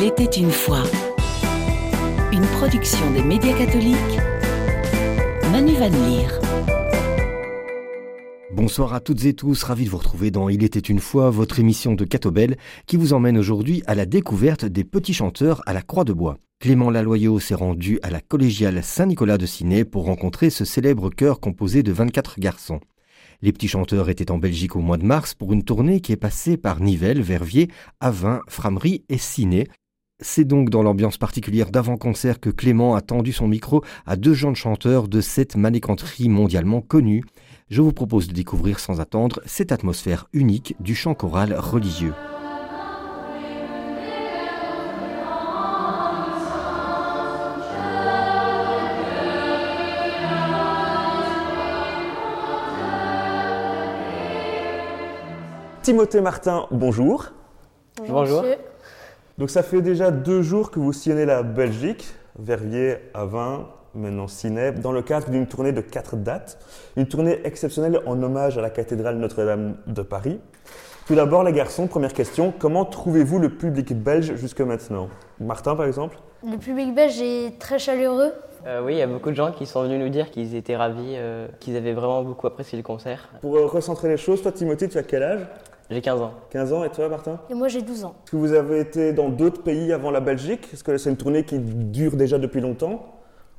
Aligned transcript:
Il 0.00 0.06
était 0.06 0.24
une 0.24 0.50
fois. 0.50 0.82
Une 2.32 2.46
production 2.58 3.10
des 3.10 3.22
médias 3.22 3.52
catholiques. 3.52 4.18
Manu 5.52 5.74
Van 5.74 5.90
Leer. 5.90 6.40
Bonsoir 8.50 8.94
à 8.94 9.00
toutes 9.00 9.26
et 9.26 9.34
tous, 9.34 9.62
ravi 9.62 9.84
de 9.84 9.90
vous 9.90 9.98
retrouver 9.98 10.30
dans 10.30 10.48
Il 10.48 10.64
était 10.64 10.78
une 10.78 11.00
fois, 11.00 11.28
votre 11.28 11.58
émission 11.58 11.92
de 11.92 12.06
Catobel 12.06 12.56
qui 12.86 12.96
vous 12.96 13.12
emmène 13.12 13.36
aujourd'hui 13.36 13.82
à 13.86 13.94
la 13.94 14.06
découverte 14.06 14.64
des 14.64 14.84
petits 14.84 15.12
chanteurs 15.12 15.60
à 15.66 15.74
la 15.74 15.82
Croix 15.82 16.04
de 16.04 16.14
Bois. 16.14 16.38
Clément 16.60 16.88
Laloyau 16.88 17.38
s'est 17.38 17.54
rendu 17.54 17.98
à 18.02 18.08
la 18.08 18.22
collégiale 18.22 18.82
Saint-Nicolas 18.82 19.36
de 19.36 19.44
Ciné 19.44 19.84
pour 19.84 20.06
rencontrer 20.06 20.48
ce 20.48 20.64
célèbre 20.64 21.10
chœur 21.10 21.40
composé 21.40 21.82
de 21.82 21.92
24 21.92 22.40
garçons. 22.40 22.80
Les 23.42 23.52
petits 23.52 23.68
chanteurs 23.68 24.10
étaient 24.10 24.30
en 24.30 24.38
Belgique 24.38 24.76
au 24.76 24.80
mois 24.80 24.98
de 24.98 25.04
mars 25.04 25.34
pour 25.34 25.52
une 25.52 25.64
tournée 25.64 26.00
qui 26.00 26.12
est 26.12 26.16
passée 26.16 26.58
par 26.58 26.80
Nivelles, 26.80 27.22
Verviers, 27.22 27.68
Aven, 28.00 28.40
Framery 28.48 29.04
et 29.08 29.16
Ciné. 29.16 29.66
C'est 30.22 30.44
donc 30.44 30.68
dans 30.68 30.82
l'ambiance 30.82 31.16
particulière 31.16 31.70
d'avant-concert 31.70 32.40
que 32.40 32.50
Clément 32.50 32.94
a 32.94 33.00
tendu 33.00 33.32
son 33.32 33.48
micro 33.48 33.82
à 34.04 34.16
deux 34.16 34.34
jeunes 34.34 34.54
chanteurs 34.54 35.08
de 35.08 35.22
cette 35.22 35.56
manécanterie 35.56 36.28
mondialement 36.28 36.82
connue. 36.82 37.24
Je 37.70 37.80
vous 37.80 37.92
propose 37.92 38.28
de 38.28 38.34
découvrir 38.34 38.80
sans 38.80 39.00
attendre 39.00 39.40
cette 39.46 39.72
atmosphère 39.72 40.26
unique 40.34 40.76
du 40.78 40.94
chant 40.94 41.14
choral 41.14 41.54
religieux. 41.54 42.12
Timothée 55.82 56.20
Martin, 56.20 56.66
bonjour. 56.70 57.32
Bonjour. 58.06 58.44
Donc 59.40 59.48
ça 59.48 59.62
fait 59.62 59.80
déjà 59.80 60.10
deux 60.10 60.42
jours 60.42 60.70
que 60.70 60.78
vous 60.78 60.92
sillonnez 60.92 61.24
la 61.24 61.42
Belgique, 61.42 62.04
Verviers, 62.38 62.98
Aven, 63.14 63.60
maintenant 63.94 64.28
Cineb, 64.28 64.80
dans 64.80 64.92
le 64.92 65.00
cadre 65.00 65.30
d'une 65.30 65.46
tournée 65.46 65.72
de 65.72 65.80
quatre 65.80 66.16
dates. 66.16 66.58
Une 66.98 67.06
tournée 67.06 67.40
exceptionnelle 67.44 68.00
en 68.04 68.22
hommage 68.22 68.58
à 68.58 68.60
la 68.60 68.68
cathédrale 68.68 69.16
Notre-Dame 69.16 69.76
de 69.86 70.02
Paris. 70.02 70.38
Tout 71.06 71.14
d'abord, 71.14 71.42
les 71.42 71.54
garçons, 71.54 71.86
première 71.86 72.12
question, 72.12 72.52
comment 72.58 72.84
trouvez-vous 72.84 73.38
le 73.38 73.48
public 73.48 73.94
belge 73.94 74.34
jusque 74.36 74.60
maintenant? 74.60 75.08
Martin, 75.40 75.74
par 75.74 75.86
exemple? 75.86 76.18
Le 76.46 76.58
public 76.58 76.94
belge 76.94 77.18
est 77.22 77.58
très 77.58 77.78
chaleureux. 77.78 78.34
Euh, 78.66 78.84
oui, 78.84 78.96
il 78.96 78.98
y 78.98 79.02
a 79.02 79.06
beaucoup 79.06 79.30
de 79.30 79.36
gens 79.36 79.52
qui 79.52 79.64
sont 79.64 79.84
venus 79.84 80.00
nous 80.00 80.10
dire 80.10 80.30
qu'ils 80.30 80.54
étaient 80.54 80.76
ravis, 80.76 81.14
euh, 81.16 81.48
qu'ils 81.60 81.78
avaient 81.78 81.94
vraiment 81.94 82.22
beaucoup 82.22 82.46
apprécié 82.46 82.76
le 82.76 82.84
concert. 82.84 83.30
Pour 83.40 83.56
euh, 83.56 83.64
recentrer 83.64 84.08
les 84.08 84.18
choses, 84.18 84.42
toi 84.42 84.52
Timothée, 84.52 84.90
tu 84.90 84.98
as 84.98 85.02
quel 85.02 85.22
âge? 85.22 85.46
J'ai 85.90 86.00
15 86.00 86.20
ans. 86.22 86.32
15 86.50 86.72
ans 86.72 86.84
et 86.84 86.90
toi 86.90 87.08
Martin? 87.08 87.38
Et 87.50 87.54
moi 87.54 87.68
j'ai 87.68 87.82
12 87.82 88.04
ans. 88.04 88.14
Est-ce 88.24 88.30
que 88.32 88.36
vous 88.36 88.52
avez 88.52 88.80
été 88.80 89.12
dans 89.12 89.28
d'autres 89.28 89.62
pays 89.62 89.92
avant 89.92 90.10
la 90.10 90.20
Belgique? 90.20 90.68
Est-ce 90.72 90.84
que 90.84 90.96
c'est 90.96 91.10
une 91.10 91.16
tournée 91.16 91.44
qui 91.44 91.58
dure 91.58 92.16
déjà 92.16 92.38
depuis 92.38 92.60
longtemps? 92.60 93.06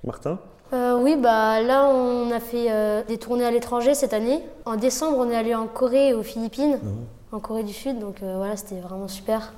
Martin? 0.04 0.40
Euh, 0.74 0.98
oui, 1.02 1.18
bah 1.18 1.62
là 1.62 1.88
on 1.88 2.32
a 2.32 2.40
fait 2.40 2.72
euh, 2.72 3.04
des 3.06 3.18
tournées 3.18 3.46
à 3.46 3.52
l'étranger 3.52 3.94
cette 3.94 4.14
année. 4.14 4.42
En 4.66 4.78
décembre, 4.78 5.18
on 5.20 5.30
est 5.30 5.36
allé 5.36 5.54
en 5.54 5.68
Corée 5.68 6.10
et 6.10 6.14
aux 6.14 6.24
Philippines, 6.24 6.80
en 7.34 7.40
Corée 7.40 7.64
du 7.64 7.74
Sud, 7.74 8.00
donc 8.00 8.24
euh, 8.24 8.38
voilà, 8.38 8.56
c'était 8.56 8.80
vraiment 8.80 9.10
super. 9.10 9.52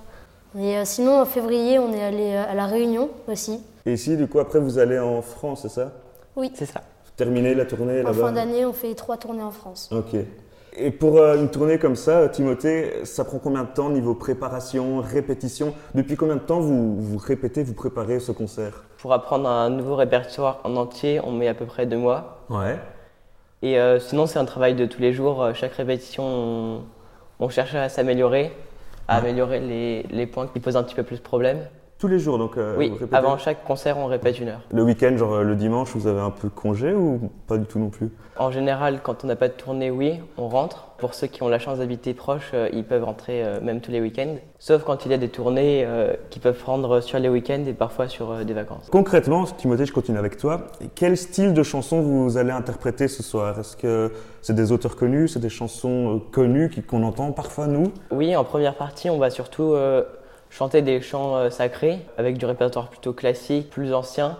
Et 0.57 0.77
euh, 0.77 0.85
sinon, 0.85 1.19
en 1.21 1.25
février, 1.25 1.79
on 1.79 1.91
est 1.93 2.03
allé 2.03 2.33
euh, 2.33 2.51
à 2.51 2.53
La 2.53 2.65
Réunion 2.65 3.09
aussi. 3.27 3.59
Et 3.85 3.93
ici, 3.93 4.15
du 4.17 4.27
coup, 4.27 4.39
après, 4.39 4.59
vous 4.59 4.77
allez 4.77 4.99
en 4.99 5.21
France, 5.21 5.61
c'est 5.63 5.69
ça? 5.69 5.91
Oui. 6.35 6.51
C'est 6.53 6.67
ça. 6.67 6.81
Terminer 7.15 7.53
la 7.55 7.65
tournée 7.65 8.01
En 8.01 8.05
là-bas 8.05 8.13
fin 8.27 8.31
d'année, 8.31 8.65
on 8.65 8.73
fait 8.73 8.93
trois 8.95 9.17
tournées 9.17 9.43
en 9.43 9.51
France. 9.51 9.89
Ok. 9.91 10.15
Et 10.75 10.89
pour 10.91 11.17
euh, 11.19 11.35
une 11.37 11.49
tournée 11.49 11.77
comme 11.77 11.95
ça, 11.95 12.27
Timothée, 12.29 13.05
ça 13.05 13.23
prend 13.25 13.37
combien 13.37 13.63
de 13.63 13.69
temps 13.69 13.89
niveau 13.89 14.15
préparation, 14.15 15.01
répétition? 15.01 15.73
Depuis 15.93 16.15
combien 16.15 16.35
de 16.35 16.41
temps 16.41 16.59
vous, 16.59 16.99
vous 16.99 17.17
répétez, 17.17 17.63
vous 17.63 17.73
préparez 17.75 18.19
ce 18.19 18.31
concert? 18.31 18.83
Pour 18.97 19.13
apprendre 19.13 19.47
un 19.47 19.69
nouveau 19.69 19.95
répertoire 19.95 20.61
en 20.63 20.75
entier, 20.75 21.19
on 21.23 21.31
met 21.31 21.47
à 21.47 21.53
peu 21.53 21.65
près 21.65 21.85
deux 21.85 21.97
mois. 21.97 22.39
Ouais. 22.49 22.79
Et 23.61 23.79
euh, 23.79 23.99
sinon, 23.99 24.25
c'est 24.25 24.39
un 24.39 24.45
travail 24.45 24.73
de 24.73 24.85
tous 24.85 24.99
les 25.01 25.13
jours. 25.13 25.43
Euh, 25.43 25.53
Chaque 25.53 25.73
répétition, 25.73 26.23
on, 26.25 26.81
on 27.39 27.49
cherche 27.49 27.75
à 27.75 27.87
s'améliorer, 27.89 28.51
à 29.07 29.15
Ouais. 29.15 29.21
améliorer 29.21 29.59
les, 29.59 30.03
les 30.09 30.25
points 30.25 30.47
qui 30.47 30.59
posent 30.59 30.77
un 30.77 30.83
petit 30.83 30.95
peu 30.95 31.03
plus 31.03 31.17
de 31.17 31.21
problème. 31.21 31.59
Tous 32.03 32.09
les 32.09 32.19
jours, 32.19 32.37
donc 32.37 32.57
euh, 32.57 32.75
oui, 32.77 32.91
répétez 32.91 33.15
avant 33.15 33.37
chaque 33.37 33.63
concert, 33.63 33.97
on 33.97 34.07
répète 34.07 34.37
une 34.37 34.49
heure. 34.49 34.59
Le 34.73 34.83
week-end, 34.83 35.15
genre 35.15 35.35
euh, 35.35 35.43
le 35.43 35.55
dimanche, 35.55 35.95
vous 35.95 36.05
avez 36.05 36.19
un 36.19 36.31
peu 36.31 36.49
de 36.49 36.53
congé 36.53 36.93
ou 36.93 37.31
pas 37.47 37.57
du 37.57 37.63
tout 37.63 37.79
non 37.79 37.87
plus? 37.87 38.11
En 38.37 38.51
général, 38.51 38.99
quand 39.01 39.23
on 39.23 39.27
n'a 39.27 39.37
pas 39.37 39.47
de 39.47 39.53
tournée, 39.53 39.89
oui, 39.89 40.19
on 40.37 40.49
rentre. 40.49 40.89
Pour 40.97 41.13
ceux 41.13 41.27
qui 41.27 41.43
ont 41.43 41.47
la 41.47 41.59
chance 41.59 41.77
d'habiter 41.77 42.13
proche, 42.13 42.51
euh, 42.53 42.67
ils 42.73 42.83
peuvent 42.83 43.05
rentrer 43.05 43.41
euh, 43.41 43.61
même 43.61 43.79
tous 43.79 43.91
les 43.91 44.01
week-ends. 44.01 44.35
Sauf 44.59 44.83
quand 44.83 45.05
il 45.05 45.11
y 45.11 45.15
a 45.15 45.17
des 45.17 45.29
tournées 45.29 45.87
qui 46.29 46.39
peuvent 46.39 46.59
prendre 46.59 46.99
sur 46.99 47.19
les 47.19 47.29
week-ends 47.29 47.63
et 47.65 47.73
parfois 47.73 48.09
sur 48.09 48.43
des 48.43 48.53
vacances. 48.53 48.89
Concrètement, 48.91 49.45
Timothée, 49.45 49.85
je 49.85 49.93
continue 49.93 50.17
avec 50.17 50.35
toi. 50.35 50.67
Quel 50.95 51.15
style 51.15 51.53
de 51.53 51.63
chanson 51.63 52.01
vous 52.01 52.37
allez 52.37 52.51
interpréter 52.51 53.07
ce 53.07 53.23
soir? 53.23 53.59
Est-ce 53.59 53.77
que 53.77 54.11
c'est 54.41 54.55
des 54.55 54.73
auteurs 54.73 54.97
connus, 54.97 55.29
c'est 55.29 55.39
des 55.39 55.49
chansons 55.49 56.21
connues 56.33 56.69
qu'on 56.85 57.03
entend 57.03 57.31
parfois 57.31 57.67
nous? 57.67 57.91
Oui, 58.11 58.35
en 58.35 58.43
première 58.43 58.75
partie, 58.75 59.09
on 59.09 59.19
va 59.19 59.29
surtout 59.29 59.75
chanter 60.53 60.83
des 60.83 61.01
chants 61.01 61.35
euh, 61.35 61.49
sacrés 61.49 61.99
avec 62.17 62.37
du 62.37 62.45
répertoire 62.45 62.87
plutôt 62.89 63.11
classique, 63.13 63.69
plus 63.71 63.91
ancien. 63.93 64.37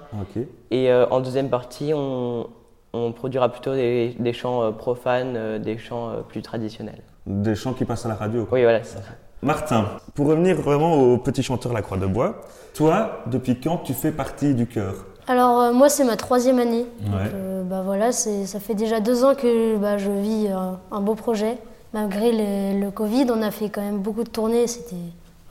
Et 0.69 0.91
euh, 0.91 1.07
en 1.09 1.19
deuxième 1.21 1.49
partie, 1.49 1.91
on, 1.95 2.47
on 2.93 3.11
produira 3.11 3.49
plutôt 3.49 3.73
des, 3.73 4.15
des 4.19 4.33
chants 4.33 4.61
euh, 4.61 4.71
profanes, 4.71 5.33
euh, 5.35 5.57
des 5.59 5.77
chants 5.79 6.09
euh, 6.09 6.21
plus 6.21 6.41
traditionnels. 6.43 7.01
Des 7.25 7.55
chants 7.55 7.73
qui 7.73 7.83
passent 7.85 8.05
à 8.05 8.09
la 8.09 8.15
radio. 8.15 8.45
quoi. 8.45 8.57
Oui, 8.57 8.63
voilà, 8.63 8.83
c'est 8.83 8.97
ça. 8.97 9.03
Martin, 9.41 9.85
pour 10.13 10.27
revenir 10.27 10.55
vraiment 10.61 10.93
au 10.93 11.17
petit 11.17 11.41
chanteur 11.43 11.73
La 11.73 11.81
Croix 11.81 11.97
de 11.97 12.05
Bois, 12.05 12.35
toi, 12.75 13.23
depuis 13.25 13.59
quand 13.59 13.77
tu 13.79 13.93
fais 13.93 14.11
partie 14.11 14.53
du 14.53 14.67
chœur? 14.67 14.93
Alors 15.27 15.59
euh, 15.61 15.73
moi, 15.73 15.89
c'est 15.89 16.03
ma 16.03 16.15
troisième 16.15 16.59
année. 16.59 16.85
Donc 17.01 17.13
Ouais. 17.15 17.31
euh, 17.33 17.63
bah 17.63 17.81
voilà, 17.83 18.11
c'est- 18.11 18.45
ça 18.45 18.59
fait 18.59 18.75
déjà 18.75 18.99
deux 18.99 19.23
ans 19.25 19.33
que 19.35 19.77
bah, 19.77 19.97
je 19.97 20.11
vis 20.11 20.47
un, 20.49 20.79
un 20.91 21.01
beau 21.01 21.15
projet. 21.15 21.57
Malgré 21.93 22.31
le, 22.31 22.79
le 22.79 22.91
Covid, 22.91 23.27
on 23.31 23.41
a 23.41 23.51
fait 23.51 23.69
quand 23.69 23.81
même 23.81 23.99
beaucoup 23.99 24.23
de 24.23 24.29
tournées. 24.29 24.67
C'était 24.67 24.95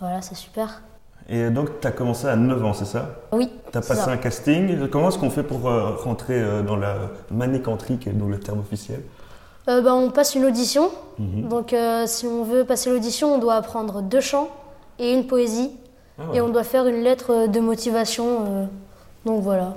voilà, 0.03 0.21
c'est 0.21 0.35
super. 0.35 0.83
Et 1.29 1.49
donc, 1.51 1.81
tu 1.81 1.87
as 1.87 1.93
commencé 1.93 2.27
à 2.27 2.35
9 2.35 2.65
ans, 2.65 2.73
c'est 2.73 2.87
ça? 2.87 3.21
Oui. 3.31 3.49
Tu 3.71 3.79
as 3.79 3.81
passé 3.81 4.03
ça. 4.03 4.11
un 4.11 4.17
casting. 4.17 4.89
Comment 4.89 5.11
est-ce 5.11 5.19
qu'on 5.19 5.31
fait 5.31 5.45
pour 5.45 5.69
euh, 5.69 5.95
rentrer 5.95 6.35
euh, 6.43 6.63
dans 6.63 6.75
la 6.75 6.97
manécanterie, 7.31 7.99
qui 7.99 8.09
est 8.09 8.13
donc 8.13 8.31
le 8.31 8.41
terme 8.41 8.59
officiel? 8.59 9.01
Euh, 9.69 9.81
bah, 9.81 9.95
on 9.95 10.11
passe 10.11 10.35
une 10.35 10.45
audition. 10.45 10.91
Mhm. 11.21 11.49
Donc 11.49 11.75
si 12.07 12.27
on 12.27 12.43
veut 12.43 12.65
passer 12.65 12.91
l'audition, 12.91 13.37
on 13.37 13.39
doit 13.39 13.55
apprendre 13.55 14.03
deux 14.03 14.21
chants 14.21 14.49
et 14.99 15.13
une 15.15 15.29
poésie. 15.29 15.71
Ah 16.19 16.23
ouais. 16.25 16.39
Et 16.39 16.41
on 16.41 16.49
doit 16.49 16.65
faire 16.65 16.89
une 16.89 17.05
lettre 17.05 17.47
de 17.47 17.61
motivation. 17.61 18.69
donc 19.25 19.41
voilà. 19.41 19.77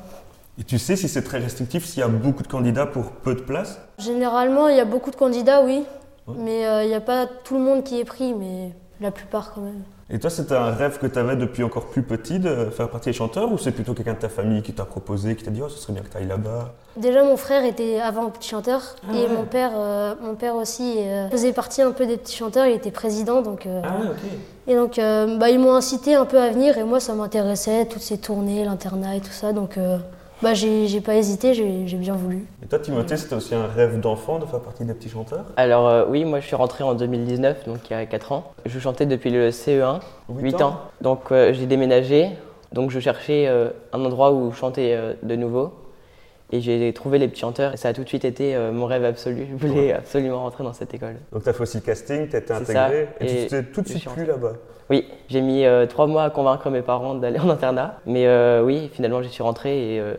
Et 0.58 0.64
tu 0.64 0.80
sais 0.80 0.96
si 0.96 1.08
c'est 1.08 1.22
très 1.22 1.38
restrictif, 1.38 1.86
s'il 1.86 2.00
y 2.00 2.04
a 2.04 2.08
beaucoup 2.08 2.42
de 2.42 2.48
candidats 2.48 2.88
pour 2.88 3.12
peu 3.12 3.36
de 3.36 3.42
places? 3.42 3.80
Généralement, 4.00 4.70
il 4.70 4.78
y 4.78 4.80
a 4.80 4.86
beaucoup 4.86 5.12
de 5.12 5.16
candidats, 5.18 5.62
oui. 5.64 5.84
Ouais. 6.26 6.36
Mais 6.40 6.84
il 6.84 6.88
n'y 6.88 6.96
a 6.96 7.02
pas 7.02 7.28
tout 7.28 7.60
le 7.60 7.64
monde 7.64 7.84
qui 7.84 8.00
est 8.00 8.06
pris, 8.06 8.34
mais 8.34 8.72
la 9.00 9.12
plupart 9.12 9.54
quand 9.54 9.62
même. 9.62 9.84
Et 10.08 10.20
toi, 10.20 10.30
c'était 10.30 10.54
un 10.54 10.70
rêve 10.70 11.00
que 11.00 11.08
tu 11.08 11.18
avais 11.18 11.36
depuis 11.36 11.64
encore 11.64 11.88
plus 11.88 12.04
petit 12.04 12.38
de 12.38 12.66
faire 12.66 12.90
partie 12.90 13.10
des 13.10 13.14
chanteurs 13.14 13.52
ou 13.52 13.58
c'est 13.58 13.72
plutôt 13.72 13.96
quelqu'un 13.96 14.14
de 14.14 14.20
ta 14.20 14.30
famille 14.30 14.62
qui 14.62 14.72
t'a 14.72 14.86
proposé, 14.86 15.36
qui 15.36 15.44
t'a 15.44 15.50
dit 15.50 15.64
oh, 15.64 15.68
ce 15.70 15.80
serait 15.80 15.94
bien 15.94 16.04
que 16.04 16.10
tu 16.10 16.18
ailles 16.18 16.28
là-bas? 16.28 16.74
Déjà, 16.96 17.24
mon 17.24 17.38
frère 17.38 17.66
était 17.66 18.00
avant 18.00 18.30
petit 18.30 18.50
chanteur 18.50 18.82
Ah 19.10 19.16
et 19.16 19.22
ouais. 19.24 19.28
mon 19.30 19.46
père, 19.46 19.72
euh, 19.76 20.14
mon 20.22 20.36
père 20.36 20.56
aussi 20.58 20.98
euh, 21.00 21.28
faisait 21.30 21.54
partie 21.54 21.82
un 21.82 21.92
peu 21.92 22.06
des 22.06 22.18
petits 22.18 22.36
chanteurs. 22.38 22.68
Il 22.68 22.74
était 22.74 22.92
président, 22.92 23.42
donc 23.42 23.66
euh, 23.66 23.82
Ah 23.84 23.96
ok. 24.12 24.18
et 24.68 24.76
donc 24.76 25.00
euh, 25.00 25.38
bah, 25.40 25.50
ils 25.50 25.58
m'ont 25.58 25.74
incité 25.74 26.14
un 26.14 26.26
peu 26.26 26.40
à 26.40 26.52
venir 26.52 26.78
et 26.78 26.84
moi 26.84 27.00
ça 27.00 27.16
m'intéressait 27.16 27.88
toutes 27.88 28.04
ces 28.04 28.20
tournées, 28.20 28.64
l'internat 28.64 29.16
et 29.16 29.22
tout 29.22 29.32
ça. 29.34 29.54
Donc 29.54 29.80
euh, 29.80 29.98
bah, 30.42 30.54
j'ai 30.54 31.02
pas 31.02 31.16
hésité, 31.16 31.54
j'ai 31.54 31.98
bien 31.98 32.16
voulu. 32.16 32.46
Et 32.64 32.68
toi, 32.68 32.80
Timothée, 32.80 33.18
c'était 33.18 33.36
aussi 33.36 33.56
un 33.56 33.68
rêve 33.68 34.00
d'enfant 34.00 34.40
de 34.40 34.46
faire 34.46 34.60
partie 34.60 34.84
des 34.86 34.94
petits 34.94 35.10
chanteurs? 35.10 35.46
Alors 35.58 35.88
euh, 35.88 36.06
oui, 36.08 36.26
moi 36.26 36.40
je 36.40 36.46
suis 36.48 36.56
rentré 36.56 36.84
en 36.84 36.94
2019, 36.94 37.68
donc 37.68 37.90
il 37.90 37.94
y 37.94 37.96
a 37.96 38.06
4 38.06 38.32
ans. 38.32 38.52
Je 38.66 38.80
chantais 38.80 39.06
depuis 39.06 39.30
le 39.30 39.50
CE1, 39.50 40.00
8 40.30 40.62
ans. 40.62 40.80
Donc 41.02 41.32
euh, 41.32 41.54
j'ai 41.54 41.66
déménagé, 41.66 42.30
donc 42.74 42.92
je 42.92 43.00
cherchais 43.00 43.48
euh, 43.48 43.70
un 43.94 44.04
endroit 44.04 44.32
où 44.34 44.52
chanter 44.52 44.96
euh, 44.96 45.14
de 45.24 45.36
nouveau. 45.36 45.74
Et 46.52 46.62
j'ai 46.62 46.94
trouvé 46.94 47.18
les 47.18 47.28
petits 47.28 47.42
chanteurs 47.42 47.74
et 47.74 47.78
ça 47.78 47.90
a 47.90 47.94
tout 47.94 48.04
de 48.04 48.08
suite 48.08 48.24
été 48.24 48.56
euh, 48.56 48.72
mon 48.72 48.86
rêve 48.86 49.04
absolu. 49.04 49.48
Je 49.50 49.68
voulais 49.68 49.94
absolument 49.94 50.42
rentrer 50.42 50.64
dans 50.64 50.74
cette 50.74 50.94
école. 50.94 51.16
Donc 51.32 51.42
tu 51.44 51.50
as 51.50 51.54
fait 51.54 51.64
aussi 51.64 51.78
le 51.78 51.84
casting, 51.84 52.30
tu 52.30 52.36
as 52.36 52.40
été 52.40 52.48
ça, 52.50 52.58
intégré 52.58 53.10
et, 53.20 53.26
et 53.26 53.44
tu 53.44 53.48
t'es 53.48 53.64
tout 53.64 53.82
de 53.82 53.88
suite 53.88 54.08
plu 54.10 54.26
là-bas. 54.26 54.54
Oui, 54.90 55.06
j'ai 55.30 55.42
mis 55.42 55.66
euh, 55.66 55.86
trois 55.88 56.08
mois 56.08 56.24
à 56.24 56.30
convaincre 56.30 56.70
mes 56.70 56.82
parents 56.82 57.16
d'aller 57.16 57.40
en 57.40 57.50
internat. 57.50 57.96
Mais 58.06 58.28
euh, 58.28 58.62
oui, 58.64 58.90
finalement 58.94 59.22
j'y 59.22 59.30
suis 59.30 59.44
rentré 59.44 59.96
et 59.96 60.00
euh, 60.00 60.16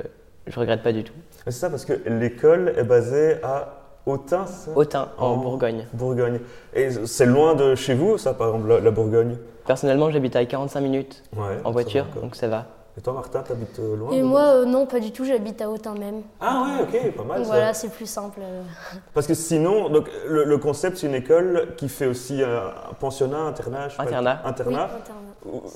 je 0.46 0.58
regrette 0.58 0.82
pas 0.82 0.92
du 0.92 1.04
tout. 1.04 1.12
C'est 1.44 1.52
ça 1.52 1.70
parce 1.70 1.84
que 1.84 1.92
l'école 2.08 2.74
est 2.76 2.84
basée 2.84 3.36
à 3.42 3.68
Autun, 4.06 4.44
Autun, 4.76 5.08
en 5.18 5.26
En- 5.32 5.36
Bourgogne. 5.36 5.84
Bourgogne. 5.92 6.40
Et 6.74 6.90
c'est 7.06 7.26
loin 7.26 7.54
de 7.54 7.74
chez 7.74 7.94
vous, 7.94 8.18
ça, 8.18 8.34
par 8.34 8.48
exemple, 8.48 8.68
la, 8.68 8.80
la 8.80 8.90
Bourgogne? 8.92 9.36
Personnellement, 9.66 10.10
j'habite 10.10 10.36
à 10.36 10.44
45 10.44 10.80
minutes 10.80 11.24
Ouais. 11.36 11.56
en 11.64 11.70
voiture, 11.72 12.06
va 12.14 12.20
donc 12.20 12.36
ça 12.36 12.46
va. 12.46 12.66
Et 12.98 13.02
toi, 13.02 13.12
Martin, 13.12 13.42
t'habites 13.42 13.78
euh, 13.78 13.94
loin 13.96 14.10
Et 14.10 14.22
moi, 14.22 14.40
euh, 14.40 14.64
non, 14.64 14.86
pas 14.86 15.00
du 15.00 15.12
tout, 15.12 15.24
j'habite 15.24 15.60
à 15.60 15.68
Autun 15.70 15.92
même. 15.94 16.22
Ah 16.40 16.64
ouais, 16.64 16.82
ok, 16.84 17.12
pas 17.14 17.24
mal 17.24 17.36
Donc 17.38 17.46
ça. 17.46 17.52
voilà, 17.52 17.74
c'est 17.74 17.90
plus 17.90 18.06
simple. 18.08 18.40
euh. 18.42 18.62
Parce 19.14 19.26
que 19.26 19.34
sinon, 19.34 19.90
donc, 19.90 20.08
le, 20.26 20.44
le 20.44 20.58
concept, 20.58 20.96
c'est 20.96 21.06
une 21.06 21.14
école 21.14 21.74
qui 21.76 21.90
fait 21.90 22.06
aussi 22.06 22.42
un 22.42 22.72
pensionnat, 22.98 23.40
internat, 23.40 23.88
je 23.88 23.96
sais 23.96 23.96
pas- 23.98 24.02
Internat. 24.04 24.40
Oui, 24.44 24.48
internat. 24.50 24.88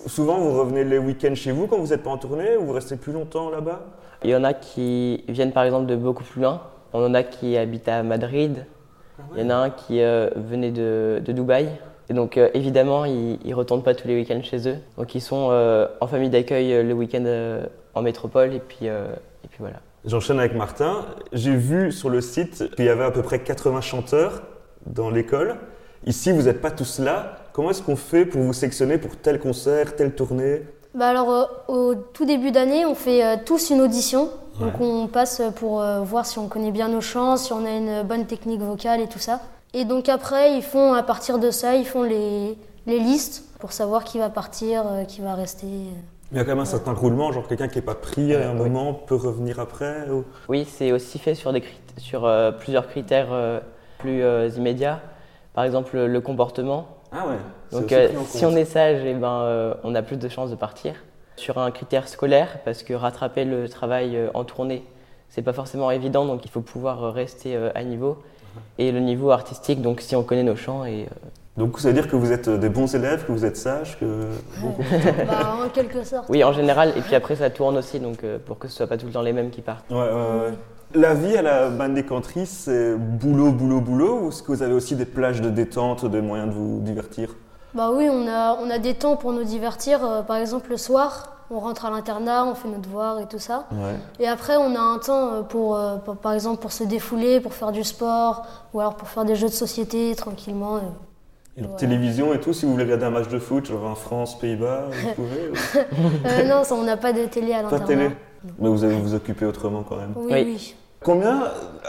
Souvent, 0.07 0.39
vous 0.39 0.59
revenez 0.59 0.83
les 0.85 0.99
week-ends 0.99 1.35
chez 1.35 1.53
vous 1.53 1.67
quand 1.67 1.77
vous 1.79 1.89
n'êtes 1.89 2.03
pas 2.03 2.11
en 2.11 2.17
tournée 2.19 2.57
ou 2.57 2.65
vous 2.65 2.73
restez 2.73 2.97
plus 2.97 3.13
longtemps 3.13 3.51
là-bas? 3.51 3.81
Il 4.25 4.31
y 4.31 4.37
en 4.37 4.45
a 4.45 4.55
qui 4.55 5.23
viennent 5.29 5.53
par 5.53 5.65
exemple 5.65 5.87
de 5.87 5.97
beaucoup 5.97 6.25
plus 6.25 6.41
loin. 6.41 6.63
On 6.95 7.05
en 7.05 7.15
a 7.15 7.23
qui 7.23 7.57
habitent 7.57 7.89
à 7.89 8.03
Madrid. 8.03 8.65
Il 9.37 9.43
y 9.43 9.47
en 9.47 9.51
a 9.51 9.55
un 9.57 9.71
qui 9.71 10.03
euh, 10.03 10.31
venait 10.37 10.71
de, 10.71 11.21
de 11.25 11.33
Dubaï. 11.33 11.69
Et 12.11 12.15
donc 12.15 12.37
euh, 12.37 12.51
évidemment, 12.55 13.05
ils 13.05 13.39
ne 13.45 13.55
retournent 13.55 13.85
pas 13.85 13.95
tous 13.95 14.09
les 14.09 14.17
week-ends 14.17 14.43
chez 14.43 14.69
eux. 14.69 14.77
Donc 14.99 15.15
ils 15.15 15.21
sont 15.21 15.49
euh, 15.53 15.87
en 16.01 16.09
famille 16.09 16.29
d'accueil 16.29 16.73
euh, 16.73 16.83
le 16.83 16.93
week-end 16.93 17.23
euh, 17.25 17.65
en 17.95 18.03
métropole 18.03 18.53
et 18.53 18.59
puis, 18.59 18.89
euh, 18.89 19.07
et 19.45 19.49
puis 19.49 19.59
voilà. 19.61 19.77
J'enchaîne 20.05 20.41
avec 20.41 20.55
Martin. 20.55 21.07
J'ai 21.33 21.55
vu 21.55 21.93
sur 21.93 22.11
le 22.11 22.21
site 22.21 22.75
qu'il 22.75 22.85
y 22.85 22.89
avait 22.89 23.05
à 23.05 23.11
peu 23.13 23.23
près 23.23 23.39
80 23.39 23.81
chanteurs 23.81 24.43
dans 24.87 25.09
l'école. 25.09 25.57
Ici, 26.07 26.33
vous 26.33 26.43
n'êtes 26.43 26.61
pas 26.61 26.71
tous 26.71 26.99
là. 26.99 27.37
Comment 27.53 27.71
est-ce 27.71 27.83
qu'on 27.83 27.97
fait 27.97 28.25
pour 28.25 28.43
vous 28.43 28.55
sélectionner 28.55 28.99
pour 28.99 29.17
tel 29.17 29.39
concert, 29.39 29.95
telle 29.95 30.15
tournée? 30.15 30.63
Bah 30.95 31.09
alors, 31.09 31.31
euh, 31.31 31.45
au 31.69 31.95
tout 31.95 32.25
début 32.25 32.51
d'année, 32.51 32.85
on 32.87 32.95
fait 32.97 33.25
euh, 33.25 33.37
tous 33.45 33.71
une 33.71 33.81
audition. 33.81 34.31
Donc 34.59 34.81
on 34.81 35.07
passe 35.07 35.41
pour 35.57 35.81
euh, 35.81 36.01
voir 36.01 36.27
si 36.27 36.39
on 36.39 36.49
connaît 36.49 36.73
bien 36.73 36.89
nos 36.89 37.01
chants, 37.01 37.37
si 37.37 37.53
on 37.53 37.65
a 37.65 37.71
une 37.71 38.03
bonne 38.03 38.27
technique 38.27 38.61
vocale 38.61 39.01
et 39.01 39.07
tout 39.07 39.19
ça. 39.19 39.41
Et 39.75 39.85
donc 39.85 40.09
après, 40.09 40.57
ils 40.57 40.63
font, 40.63 40.93
à 40.95 41.03
partir 41.03 41.39
de 41.39 41.51
ça, 41.51 41.77
ils 41.77 41.87
font 41.87 42.03
les, 42.03 42.57
les 42.87 42.99
listes 42.99 43.45
pour 43.61 43.73
savoir 43.73 44.05
qui 44.05 44.19
va 44.19 44.29
partir, 44.31 44.83
euh, 44.87 45.05
qui 45.05 45.21
va 45.21 45.35
rester. 45.35 45.67
Il 46.33 46.37
y 46.37 46.41
a 46.41 46.45
quand 46.45 46.51
même 46.51 46.61
un 46.61 46.65
certain 46.65 46.93
roulement, 46.93 47.33
genre 47.33 47.47
quelqu'un 47.47 47.69
qui 47.69 47.77
n'est 47.79 47.85
pas 47.85 47.95
pris 47.95 48.35
à 48.35 48.51
un 48.51 48.53
Oui. 48.55 48.69
moment 48.69 48.95
peut 48.95 49.15
revenir 49.17 49.61
après 49.61 50.09
ou- 50.11 50.25
Oui, 50.49 50.65
c'est 50.69 50.93
aussi 50.93 51.19
fait 51.19 51.35
sur, 51.35 51.53
des 51.53 51.61
crit- 51.61 51.79
sur 51.99 52.25
euh, 52.25 52.51
plusieurs 52.53 52.89
critères 52.89 53.29
euh, 53.33 53.61
plus 53.99 54.23
euh, 54.23 54.49
immédiats. 54.57 55.01
Par 55.55 55.65
exemple, 55.65 55.97
le- 55.99 56.21
comportement. 56.21 56.87
Ah 57.13 57.27
ouais. 57.29 57.37
Donc 57.73 57.93
euh, 57.93 58.09
si 58.27 58.45
on 58.47 58.55
est 58.57 58.65
sage, 58.65 59.03
eh 59.05 59.15
ben, 59.15 59.29
euh, 59.43 59.75
on 59.85 59.95
a 59.95 60.03
plus 60.03 60.17
de 60.17 60.29
chances 60.29 60.51
de 60.51 60.57
partir. 60.57 60.95
Sur 61.37 61.59
un 61.59 61.71
critère 61.71 62.07
scolaire, 62.09 62.59
parce 62.65 62.83
que 62.83 62.93
rattraper 62.95 63.45
le 63.45 63.69
travail 63.69 64.17
euh, 64.17 64.31
en 64.35 64.45
tournée, 64.45 64.85
c'est 65.29 65.43
pas 65.43 65.53
forcément 65.53 65.91
évident, 65.91 66.27
donc 66.27 66.45
il 66.45 66.51
faut 66.51 66.61
pouvoir 66.61 67.03
euh, 67.05 67.11
rester 67.11 67.57
euh, 67.57 67.71
à 67.75 67.83
niveau. 67.85 68.19
Et 68.79 68.93
le 68.93 69.01
niveau 69.01 69.31
artistique, 69.31 69.83
donc 69.83 70.01
si 70.01 70.17
on 70.17 70.23
connaît 70.23 70.43
nos 70.43 70.57
chants 70.57 70.85
et 70.85 71.03
euh, 71.05 71.29
Donc 71.57 71.79
ça 71.79 71.89
veut 71.89 71.95
dire 71.95 72.09
que 72.09 72.17
vous 72.17 72.33
êtes 72.33 72.49
des 72.49 72.69
bons 72.69 72.95
élèves, 72.95 73.27
que 73.27 73.33
vous 73.33 73.45
êtes 73.45 73.57
sages, 73.57 73.99
que... 73.99 74.05
Bah, 75.27 75.57
en 75.65 75.69
quelque 75.69 76.03
sorte. 76.05 76.29
oui 76.29 76.43
en 76.45 76.53
général. 76.53 76.93
Et 76.97 77.01
puis 77.01 77.15
après 77.15 77.37
ça 77.37 77.51
tourne 77.51 77.77
aussi, 77.79 78.01
donc 78.01 78.25
euh, 78.25 78.39
pour 78.45 78.59
que 78.59 78.69
ce 78.69 78.77
soit 78.77 78.87
pas 78.87 78.97
tout 78.97 79.07
le 79.07 79.13
temps 79.13 79.23
les 79.23 79.33
mêmes 79.33 79.51
qui 79.51 79.61
partent. 79.61 79.89
Ouais, 79.91 79.97
ouais, 79.99 80.05
ouais. 80.05 80.55
La 80.93 81.15
vie 81.15 81.37
à 81.37 81.43
la 81.43 81.69
bande 81.71 81.95
des 81.95 82.05
country, 82.05 82.47
c'est 82.47 82.97
boulot, 82.97 83.53
boulot, 83.53 83.81
boulot 83.81 84.21
Ou 84.23 84.29
est-ce 84.29 84.43
que 84.43 84.51
vous 84.51 84.63
avez 84.63 84.75
aussi 84.75 84.97
des 84.97 85.05
plages 85.05 85.41
de 85.41 85.49
détente, 85.49 86.05
des 86.05 86.21
moyens 86.21 86.49
de 86.49 86.55
vous 86.55 86.81
divertir? 86.81 87.37
Bah 87.75 87.91
oui, 87.95 88.09
on 88.11 88.27
a, 88.27 88.57
on 88.61 88.69
a 88.69 88.81
des 88.81 88.95
temps 88.95 89.17
pour 89.17 89.33
nous 89.33 89.45
divertir. 89.45 90.05
Euh, 90.05 90.23
par 90.23 90.37
exemple, 90.37 90.71
le 90.71 90.77
soir, 90.77 91.37
on 91.51 91.59
rentre 91.59 91.85
à 91.87 91.91
l'internat, 91.91 92.45
on 92.47 92.55
fait 92.55 92.69
nos 92.69 92.79
devoirs 92.79 93.19
et 93.21 93.27
tout 93.27 93.39
ça. 93.39 93.67
Ouais. 93.73 93.97
Et 94.19 94.29
après, 94.29 94.57
on 94.57 94.75
a 94.77 94.81
un 94.81 94.99
temps 94.99 95.33
euh, 95.35 95.43
pour, 95.43 95.77
euh, 95.77 95.97
pour- 95.97 96.17
par 96.17 96.33
exemple, 96.33 96.61
pour 96.61 96.73
se 96.73 96.85
défouler, 96.85 97.41
pour 97.41 97.53
faire 97.55 97.73
du 97.73 97.83
sport, 97.85 98.47
ou 98.73 98.81
alors 98.81 98.95
pour 98.95 99.09
faire 99.09 99.25
des 99.25 99.35
jeux 99.37 99.49
de 99.49 99.53
société 99.53 100.15
tranquillement. 100.15 100.77
euh. 100.77 100.81
Et 101.57 101.63
Ouais. 101.63 101.69
télévision 101.77 102.33
et 102.33 102.41
tout, 102.41 102.53
si 102.53 102.65
vous 102.65 102.73
voulez 102.73 102.85
regarder 102.85 103.07
un 103.07 103.11
match 103.11 103.29
de 103.29 103.39
foot, 103.41 103.67
genre 103.67 103.85
en 103.85 103.97
France, 103.97 104.39
Pays-Bas, 104.39 104.85
vous 104.91 105.09
pouvez 105.17 105.51
ou- 105.51 106.09
Euh, 106.27 106.45
non, 106.49 106.63
ça, 106.65 106.75
on 106.77 106.85
n'a 106.85 106.97
pas 106.97 107.13
de 107.13 107.25
télé 107.27 107.53
à 107.53 107.57
Pas 107.65 107.77
l'internat. 107.79 107.85
de 107.85 107.87
télé 107.89 108.11
Mais 108.61 108.69
vous 108.69 108.85
allez 108.85 108.95
vous 108.95 109.15
occuper 109.15 109.45
autrement 109.45 109.83
quand 109.83 109.97
même. 109.97 110.13
Oui, 110.17 110.29
Oui. 110.33 110.43
oui. 110.47 110.75
Combien, 111.03 111.45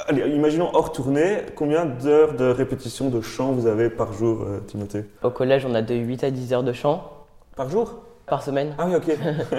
allez, 0.08 0.22
imaginons 0.36 0.69
hors 0.74 0.92
tournée, 0.94 1.42
combien 1.56 1.86
d'heures 1.86 2.34
de 2.34 2.46
répétition 2.46 3.10
de 3.10 3.19
chant 3.22 3.52
vous 3.52 3.68
avez 3.68 3.90
par 3.90 4.13
jour, 4.13 4.46
Timothée? 4.68 5.04
Au 5.22 5.30
collège, 5.30 5.66
on 5.69 5.75
a 5.75 5.81
de 5.81 5.94
8 5.94 6.24
à 6.24 6.31
10 6.31 6.54
heures 6.54 6.63
de 6.63 6.72
chant 6.74 7.04
Par 7.58 7.69
jour? 7.69 7.94
Par 8.31 8.42
semaine. 8.44 8.74
Ah 8.78 8.88
oui, 8.88 8.95
ok. 8.95 9.12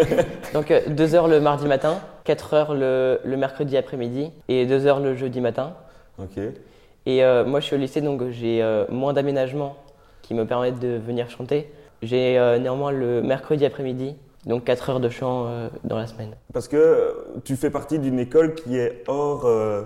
Donc 0.54 0.72
2 0.88 1.14
heures 1.14 1.28
le 1.28 1.40
mardi 1.40 1.66
matin, 1.66 2.00
4 2.24 2.54
heures 2.54 2.74
le, 2.74 3.20
le 3.22 3.36
mercredi 3.36 3.76
après-midi 3.76 4.32
et 4.48 4.64
2 4.64 4.86
heures 4.86 4.98
le 4.98 5.14
jeudi 5.14 5.40
matin. 5.42 5.74
ok. 6.18 6.38
Et 7.04 7.22
euh, 7.22 7.44
moi, 7.44 7.60
je 7.60 7.66
suis 7.66 7.76
au 7.76 7.78
lycée, 7.78 8.00
donc 8.00 8.22
j'ai 8.30 8.62
euh, 8.62 8.86
moins 8.88 9.12
d'aménagements 9.12 9.76
qui 10.22 10.32
me 10.34 10.46
permettent 10.46 10.78
de 10.78 10.96
venir 10.96 11.28
chanter. 11.28 11.70
J'ai 12.00 12.38
euh, 12.38 12.58
néanmoins 12.58 12.92
le 12.92 13.20
mercredi 13.22 13.66
après-midi, 13.66 14.14
donc 14.46 14.64
4 14.64 14.88
heures 14.90 15.00
de 15.00 15.08
chant 15.10 15.46
euh, 15.48 15.68
dans 15.84 15.98
la 15.98 16.06
semaine. 16.06 16.34
Parce 16.54 16.68
que 16.68 16.76
euh, 16.76 17.12
tu 17.44 17.56
fais 17.56 17.70
partie 17.70 17.98
d'une 17.98 18.18
école 18.20 18.54
qui 18.54 18.78
est 18.78 19.02
hors 19.06 19.44
euh, 19.44 19.82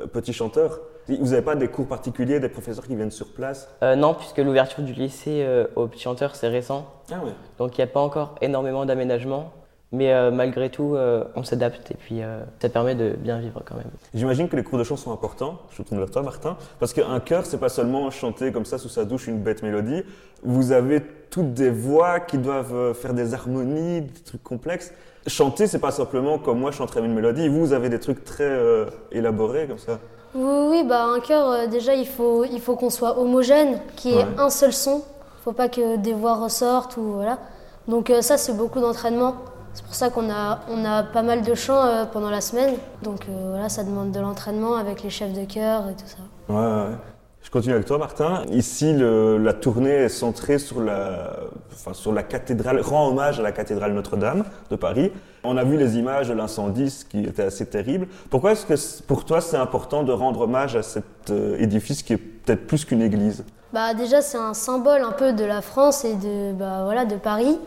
euh, 0.00 0.06
petit 0.06 0.32
chanteur. 0.32 0.80
Vous 1.08 1.30
n'avez 1.30 1.42
pas 1.42 1.54
des 1.54 1.68
cours 1.68 1.86
particuliers, 1.86 2.40
des 2.40 2.48
professeurs 2.48 2.86
qui 2.86 2.96
viennent 2.96 3.10
sur 3.10 3.32
place 3.32 3.68
Euh, 3.82 3.96
non, 3.96 4.14
puisque 4.14 4.38
l'ouverture 4.38 4.82
du 4.82 4.92
lycée 4.92 5.42
euh, 5.44 5.66
aux 5.76 5.86
petits 5.86 6.02
chanteurs, 6.02 6.34
c'est 6.34 6.48
récent. 6.48 6.86
Ah 7.10 7.16
ouais. 7.24 7.32
Donc 7.58 7.76
il 7.76 7.80
n'y 7.80 7.84
a 7.84 7.92
pas 7.92 8.00
encore 8.00 8.36
énormément 8.40 8.84
d'aménagements. 8.86 9.52
Mais 9.92 10.12
euh, 10.12 10.32
malgré 10.32 10.70
tout, 10.70 10.96
on 11.36 11.44
s'adapte 11.44 11.92
et 11.92 11.94
puis 11.94 12.20
ça 12.60 12.68
permet 12.68 12.96
de 12.96 13.10
bien 13.10 13.38
vivre 13.38 13.62
quand 13.64 13.76
même. 13.76 13.90
J'imagine 14.12 14.48
que 14.48 14.56
les 14.56 14.64
cours 14.64 14.78
de 14.78 14.82
chant 14.82 14.96
sont 14.96 15.12
importants. 15.12 15.60
Je 15.70 15.82
me 15.82 15.86
tourne 15.86 16.00
vers 16.00 16.10
toi, 16.10 16.22
Martin. 16.22 16.56
Parce 16.80 16.92
qu'un 16.92 17.20
chœur, 17.20 17.46
c'est 17.46 17.58
pas 17.58 17.68
seulement 17.68 18.10
chanter 18.10 18.50
comme 18.50 18.64
ça 18.64 18.78
sous 18.78 18.88
sa 18.88 19.04
douche 19.04 19.28
une 19.28 19.38
bête 19.38 19.62
mélodie. 19.62 20.02
Vous 20.42 20.72
avez 20.72 21.00
toutes 21.30 21.54
des 21.54 21.70
voix 21.70 22.18
qui 22.18 22.38
doivent 22.38 22.92
faire 22.94 23.14
des 23.14 23.34
harmonies, 23.34 24.00
des 24.00 24.20
trucs 24.24 24.42
complexes. 24.42 24.92
Chanter, 25.26 25.66
c'est 25.66 25.78
pas 25.78 25.90
simplement 25.90 26.38
comme 26.38 26.58
moi, 26.58 26.70
chanterais 26.70 27.00
une 27.00 27.14
mélodie. 27.14 27.48
Vous, 27.48 27.60
vous 27.60 27.72
avez 27.72 27.88
des 27.88 27.98
trucs 27.98 28.24
très 28.24 28.44
euh, 28.44 28.86
élaborés 29.10 29.66
comme 29.66 29.78
ça. 29.78 29.98
Oui, 30.34 30.66
oui, 30.70 30.84
bah, 30.84 31.04
un 31.04 31.20
chœur, 31.20 31.48
euh, 31.50 31.66
déjà, 31.66 31.94
il 31.94 32.06
faut, 32.06 32.44
il 32.44 32.60
faut 32.60 32.74
qu'on 32.76 32.90
soit 32.90 33.18
homogène, 33.18 33.78
qu'il 33.96 34.12
y 34.12 34.14
ait 34.14 34.18
Ouais. 34.24 34.26
un 34.38 34.50
seul 34.50 34.72
son. 34.72 34.96
Il 35.38 35.42
faut 35.44 35.52
pas 35.52 35.68
que 35.68 35.96
des 35.96 36.12
voix 36.12 36.34
ressortent. 36.34 36.96
Ou, 36.96 37.02
voilà. 37.14 37.38
Donc 37.86 38.10
euh, 38.10 38.20
ça, 38.22 38.36
c'est 38.36 38.56
beaucoup 38.56 38.80
d'entraînement. 38.80 39.34
C'est 39.74 39.84
pour 39.84 39.94
ça 39.94 40.08
qu'on 40.10 40.30
a, 40.30 40.60
on 40.70 40.84
a 40.84 41.02
pas 41.02 41.22
mal 41.22 41.42
de 41.42 41.54
chants 41.54 41.84
euh, 41.84 42.04
pendant 42.04 42.30
la 42.30 42.40
semaine. 42.40 42.74
Donc 43.02 43.26
voilà, 43.50 43.68
ça 43.68 43.84
demande 43.84 44.10
de 44.12 44.20
l'entraînement 44.20 44.74
avec 44.76 45.02
les 45.02 45.10
chefs 45.10 45.32
de 45.32 45.44
chœur 45.44 45.82
et 45.88 45.94
tout 45.94 46.06
ça. 46.06 46.18
Ouais, 46.48 46.56
ouais. 46.90 46.96
Je 47.44 47.50
continue 47.50 47.74
avec 47.74 47.86
toi, 47.86 47.98
Martin. 47.98 48.42
Ici, 48.50 48.92
le- 48.94 49.36
la 49.38 49.52
tournée 49.52 49.90
est 49.90 50.08
centrée 50.08 50.58
sur 50.58 50.80
la, 50.80 51.30
enfin, 51.72 51.92
sur 51.92 52.10
la 52.12 52.22
cathédrale, 52.22 52.80
rend 52.80 53.08
hommage 53.08 53.38
à 53.38 53.42
la 53.42 53.52
cathédrale 53.52 53.92
Notre-Dame 53.92 54.44
de 54.70 54.76
Paris. 54.76 55.12
On 55.44 55.56
a 55.58 55.62
vu 55.62 55.76
les 55.76 55.96
images 55.98 56.28
de 56.28 56.32
l'incendie, 56.34 56.88
ce 56.90 57.04
qui 57.04 57.20
était 57.22 57.42
assez 57.44 57.66
terrible. 57.66 58.08
Pourquoi 58.30 58.52
est-ce 58.52 58.64
que 58.66 59.02
pour 59.06 59.24
toi 59.26 59.40
c'est 59.42 59.58
important 59.58 60.02
de 60.02 60.10
rendre 60.12 60.40
hommage 60.40 60.74
à 60.74 60.82
cet 60.82 61.04
euh, 61.30 61.56
édifice 61.60 62.02
qui 62.02 62.14
est 62.14 62.16
peut-être 62.16 62.66
plus 62.66 62.84
qu'une 62.86 63.02
église? 63.02 63.44
Bah, 63.74 63.92
déjà, 63.92 64.22
c'est 64.22 64.38
un 64.38 64.54
symbole 64.54 65.02
un 65.02 65.12
peu 65.12 65.32
de 65.34 65.44
la 65.44 65.60
France 65.60 66.04
et 66.04 66.14
de, 66.14 66.52
bah, 66.54 66.80
voilà, 66.84 67.04
de 67.04 67.16
Paris. 67.16 67.58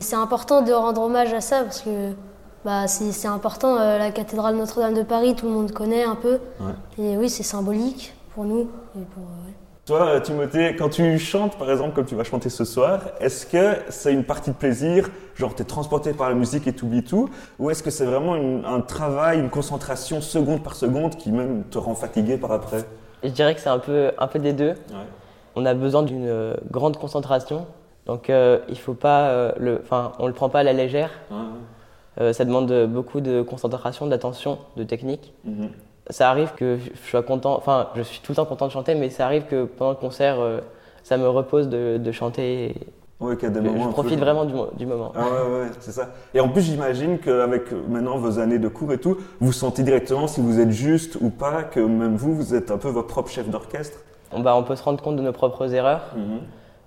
C'est 0.00 0.16
important 0.16 0.60
de 0.62 0.72
rendre 0.72 1.00
hommage 1.02 1.32
à 1.32 1.40
ça 1.40 1.62
parce 1.62 1.80
que 1.80 2.10
bah, 2.66 2.86
c'est 2.86 3.12
c'est 3.12 3.28
important. 3.28 3.76
euh, 3.78 3.96
la 3.98 4.10
cathédrale 4.10 4.56
Notre-Dame 4.56 4.94
de 4.94 5.02
Paris, 5.04 5.34
tout 5.34 5.46
le 5.46 5.52
monde 5.52 5.72
connaît 5.72 6.04
un 6.04 6.16
peu. 6.16 6.38
Et 6.98 7.16
oui, 7.16 7.30
c'est 7.30 7.42
symbolique 7.44 8.14
pour 8.34 8.44
nous. 8.44 8.70
Et 8.96 9.04
pour, 9.04 9.22
euh, 9.22 9.46
ouais. 9.46 9.54
Toi, 9.84 10.06
euh, 10.06 10.20
Timothée, 10.20 10.76
quand 10.76 10.88
tu 10.90 11.18
chantes, 11.18 11.58
par 11.58 11.68
exemple, 11.70 11.92
comme 11.94 12.04
tu 12.04 12.14
vas 12.14 12.22
chanter 12.22 12.48
ce 12.50 12.64
soir, 12.64 13.00
est-ce 13.20 13.46
que 13.46 13.78
c'est 13.88 14.12
une 14.12 14.22
partie 14.24 14.50
de 14.50 14.56
plaisir, 14.56 15.10
genre 15.34 15.54
t'es 15.56 15.64
transporté 15.64 16.12
par 16.12 16.28
la 16.28 16.36
musique 16.36 16.68
et 16.68 16.72
t'oublies 16.72 17.02
tout, 17.02 17.28
ou 17.58 17.68
est-ce 17.70 17.82
que 17.82 17.90
c'est 17.90 18.04
vraiment 18.06 18.36
une- 18.36 18.64
un 18.64 18.80
travail, 18.80 19.40
une 19.40 19.50
concentration 19.50 20.20
seconde 20.20 20.62
par 20.62 20.76
seconde 20.76 21.16
qui 21.16 21.32
même 21.32 21.64
te 21.64 21.78
rend 21.78 21.94
fatigué 21.96 22.36
par 22.36 22.52
après? 22.52 22.84
Je 23.24 23.28
dirais 23.30 23.54
que 23.56 23.60
c'est 23.60 23.68
un 23.70 23.80
peu, 23.80 24.12
un 24.18 24.26
peu 24.28 24.38
des 24.38 24.52
deux. 24.52 24.70
Ouais. 24.90 25.06
On 25.56 25.66
a 25.66 25.74
besoin 25.74 26.02
d'une 26.04 26.26
euh, 26.28 26.54
grande 26.70 26.96
concentration. 26.96 27.66
Donc 28.06 28.30
euh, 28.30 28.60
il 28.68 28.78
faut 28.78 28.94
pas 28.94 29.28
euh, 29.30 29.52
le, 29.58 29.80
enfin 29.82 30.12
on 30.18 30.26
le 30.26 30.32
prend 30.32 30.48
pas 30.48 30.60
à 30.60 30.62
la 30.64 30.72
légère. 30.72 31.10
Euh, 32.20 32.32
ça 32.32 32.44
demande 32.44 32.72
beaucoup 32.86 33.20
de 33.20 33.42
concentration, 33.42 34.06
d'attention, 34.06 34.58
de 34.76 34.82
technique. 34.84 35.32
Mhm. 35.44 35.70
Ça 36.10 36.28
arrive 36.30 36.52
que 36.56 36.78
je 36.78 37.08
sois 37.10 37.22
content, 37.22 37.56
enfin 37.56 37.88
je 37.94 38.02
suis 38.02 38.20
tout 38.20 38.32
le 38.32 38.36
temps 38.36 38.44
content 38.44 38.66
de 38.66 38.72
chanter, 38.72 38.94
mais 38.94 39.08
ça 39.10 39.24
arrive 39.26 39.44
que 39.44 39.64
pendant 39.64 39.90
le 39.92 39.96
concert, 39.96 40.40
euh, 40.40 40.60
ça 41.04 41.16
me 41.16 41.28
repose 41.28 41.68
de, 41.68 41.96
de 41.98 42.12
chanter. 42.12 42.64
et 42.70 42.74
Ouais, 43.20 43.36
qu'il 43.36 43.44
y 43.44 43.52
a 43.52 43.54
des 43.54 43.60
Je, 43.60 43.64
moments 43.66 43.78
je 43.78 43.84
un 43.84 43.86
peu- 43.88 43.92
profite 43.92 44.18
vraiment 44.18 44.44
du, 44.44 44.52
mo- 44.52 44.70
du 44.76 44.84
moment. 44.84 45.12
Ah 45.14 45.20
ouais, 45.20 45.60
ouais, 45.60 45.66
c'est 45.78 45.92
ça. 45.92 46.08
Et 46.34 46.40
en 46.40 46.48
plus, 46.48 46.62
j'imagine 46.62 47.18
qu'avec 47.18 47.72
euh, 47.72 47.80
maintenant 47.88 48.18
vos 48.18 48.40
années 48.40 48.58
de 48.58 48.66
cours 48.66 48.92
et 48.92 48.98
tout, 48.98 49.16
vous 49.40 49.52
sentez 49.52 49.84
directement 49.84 50.26
si 50.26 50.40
vous 50.40 50.58
êtes 50.58 50.70
juste 50.72 51.16
ou 51.20 51.30
pas, 51.30 51.62
que 51.62 51.78
même 51.78 52.16
vous, 52.16 52.34
vous 52.34 52.52
êtes 52.56 52.72
un 52.72 52.78
peu 52.78 52.88
votre 52.88 53.06
propre 53.06 53.30
chef 53.30 53.48
d'orchestre? 53.48 53.98
Bah, 54.36 54.56
on 54.56 54.64
peut 54.64 54.74
se 54.74 54.82
rendre 54.82 55.00
compte 55.00 55.14
de 55.16 55.22
nos 55.22 55.32
propres 55.32 55.72
erreurs. 55.72 56.02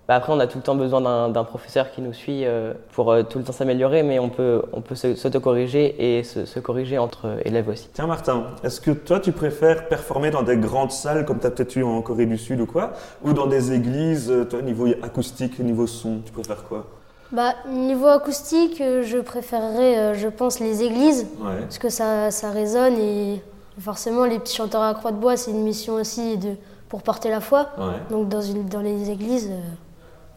Bah, 0.08 0.14
après, 0.16 0.32
on 0.32 0.40
a 0.40 0.46
tout 0.46 0.60
le 0.60 0.64
temps 0.64 0.76
besoin 0.76 1.02
d'un 1.02 1.30
d'un 1.30 1.44
professeur 1.44 1.90
qui 1.92 2.02
nous 2.02 2.14
suit 2.14 2.46
euh, 2.46 2.74
pour 2.94 3.12
euh, 3.12 3.24
tout 3.24 3.40
le 3.40 3.44
temps 3.44 3.54
s'améliorer, 3.54 4.04
mais 4.04 4.20
on 4.20 4.30
peut, 4.30 4.62
on 4.72 4.82
peut 4.82 4.94
s'auto-corriger 4.94 6.18
et 6.20 6.24
se, 6.24 6.46
se 6.46 6.60
corriger 6.60 6.98
entre 7.00 7.26
euh, 7.26 7.38
élèves 7.44 7.68
aussi. 7.70 7.90
Tiens, 7.94 8.06
Martin, 8.06 8.44
est-ce 8.64 8.80
que 8.80 8.92
toi, 8.92 9.20
tu 9.20 9.32
préfères 9.32 9.88
performer 9.88 10.30
dans 10.30 10.44
des 10.44 10.58
grandes 10.58 10.92
salles 10.92 11.26
comme 11.26 11.40
tu 11.40 11.48
as 11.48 11.52
peut-être 11.52 11.76
eu 11.76 11.84
en 11.84 12.02
Corée 12.04 12.28
du 12.28 12.38
Sud 12.38 12.62
ou 12.62 12.68
quoi, 12.68 12.92
ou 13.24 13.34
dans 13.34 13.48
des 13.48 13.74
églises, 13.74 14.32
toi, 14.50 14.62
niveau 14.62 14.86
acoustique, 15.02 15.58
niveau 15.60 15.88
son, 15.88 16.20
tu 16.24 16.32
préfères 16.32 16.64
quoi? 16.64 16.86
Bah, 17.32 17.56
niveau 17.68 18.06
acoustique, 18.08 18.78
je 18.78 19.18
préférerais, 19.18 20.14
je 20.14 20.28
pense, 20.28 20.60
les 20.60 20.84
églises, 20.84 21.26
Ouais. 21.40 21.62
parce 21.62 21.80
que 21.80 21.90
ça, 21.90 22.30
ça 22.30 22.52
résonne 22.52 22.98
et 23.00 23.42
forcément, 23.80 24.26
les 24.26 24.38
petits 24.38 24.56
chanteurs 24.56 24.84
à 24.84 24.94
croix 24.94 25.12
de 25.12 25.18
bois, 25.18 25.36
c'est 25.36 25.50
une 25.50 25.64
mission 25.64 25.96
aussi 25.96 26.38
de, 26.38 26.50
pour 26.88 27.02
porter 27.02 27.30
la 27.32 27.42
foi. 27.42 27.70
Ouais. 27.80 27.86
Donc, 28.12 28.30
dans, 28.30 28.42
une, 28.42 28.68
dans 28.68 28.82
les 28.82 29.10
églises, 29.10 29.50
euh, 29.52 29.60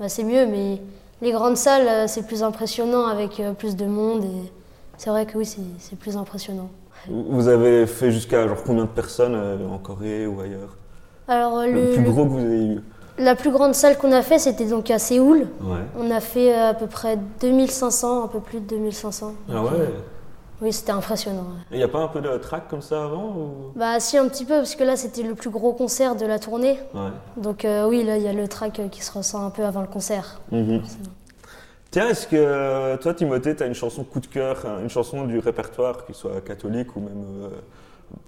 bah, 0.00 0.08
c'est 0.08 0.24
mieux, 0.24 0.46
mais 0.46 0.80
les 1.22 1.32
grandes 1.32 1.56
salles, 1.56 1.88
euh, 1.88 2.06
c'est 2.06 2.26
plus 2.26 2.42
impressionnant 2.42 3.06
avec 3.06 3.40
euh, 3.40 3.52
plus 3.52 3.76
de 3.76 3.86
monde 3.86 4.24
et 4.24 4.52
c'est 4.96 5.10
vrai 5.10 5.26
que 5.26 5.36
oui, 5.38 5.46
c'est 5.46 5.60
c'est 5.78 5.98
plus 5.98 6.16
impressionnant. 6.16 6.68
Vous 7.08 7.48
avez 7.48 7.86
fait 7.86 8.10
jusqu'à 8.10 8.46
genre 8.46 8.62
combien 8.64 8.84
de 8.84 8.88
personnes 8.90 9.34
euh, 9.34 9.68
en 9.68 9.78
Corée 9.78 10.26
ou 10.26 10.40
ailleurs? 10.40 10.76
Alors, 11.28 11.64
Le, 11.64 11.72
le- 11.72 11.92
plus 11.92 12.02
gros 12.02 12.24
que 12.24 12.30
vous 12.30 12.38
avez 12.38 12.64
eu 12.74 12.80
la 13.18 13.34
plus 13.34 13.50
grande 13.50 13.74
salle 13.74 13.98
qu'on 13.98 14.12
a 14.12 14.22
fait, 14.22 14.38
c'était 14.38 14.66
donc 14.66 14.90
à 14.92 14.98
Séoul. 15.00 15.48
Ouais. 15.60 15.78
On 15.98 16.08
a 16.12 16.20
fait 16.20 16.54
à 16.54 16.72
peu 16.72 16.86
près 16.86 17.18
2500, 17.40 18.24
un 18.24 18.28
peu 18.28 18.38
plus 18.40 18.60
de 18.60 18.66
2500. 18.66 19.32
Ah 19.52 19.62
ouais? 19.62 19.68
euh, 19.74 19.86
Oui, 20.60 20.72
c'était 20.72 20.92
impressionnant. 20.92 21.46
Il 21.70 21.78
n'y 21.78 21.84
a 21.84 21.88
pas 21.88 22.00
un 22.00 22.08
peu 22.08 22.20
de 22.20 22.36
track 22.38 22.68
comme 22.68 22.82
ça 22.82 23.04
avant 23.04 23.28
ou... 23.28 23.72
Bah 23.76 24.00
si 24.00 24.18
un 24.18 24.28
petit 24.28 24.44
peu 24.44 24.56
parce 24.56 24.74
que 24.74 24.84
là 24.84 24.96
c'était 24.96 25.22
le 25.22 25.34
plus 25.34 25.50
gros 25.50 25.72
concert 25.72 26.16
de 26.16 26.26
la 26.26 26.38
tournée. 26.38 26.78
Ouais. 26.94 27.10
Donc 27.36 27.64
euh, 27.64 27.86
oui 27.86 28.02
là 28.02 28.16
il 28.16 28.22
y 28.24 28.28
a 28.28 28.32
le 28.32 28.48
track 28.48 28.80
euh, 28.80 28.88
qui 28.88 29.02
se 29.02 29.12
ressent 29.12 29.44
un 29.44 29.50
peu 29.50 29.64
avant 29.64 29.82
le 29.82 29.86
concert. 29.86 30.40
Mhm. 30.50 30.82
Tiens, 31.90 32.08
est-ce 32.10 32.26
que 32.26 32.36
euh, 32.36 32.98
toi, 32.98 33.14
Timothée, 33.14 33.56
tu 33.56 33.62
as 33.62 33.66
une 33.66 33.74
chanson 33.74 34.04
coup 34.04 34.20
de 34.20 34.26
cœur, 34.26 34.58
hein, 34.66 34.80
une 34.82 34.90
chanson 34.90 35.24
du 35.24 35.38
répertoire, 35.38 36.04
qu'il 36.04 36.14
soit 36.14 36.42
catholique 36.42 36.94
ou 36.96 37.00
même 37.00 37.24
euh, 37.44 37.48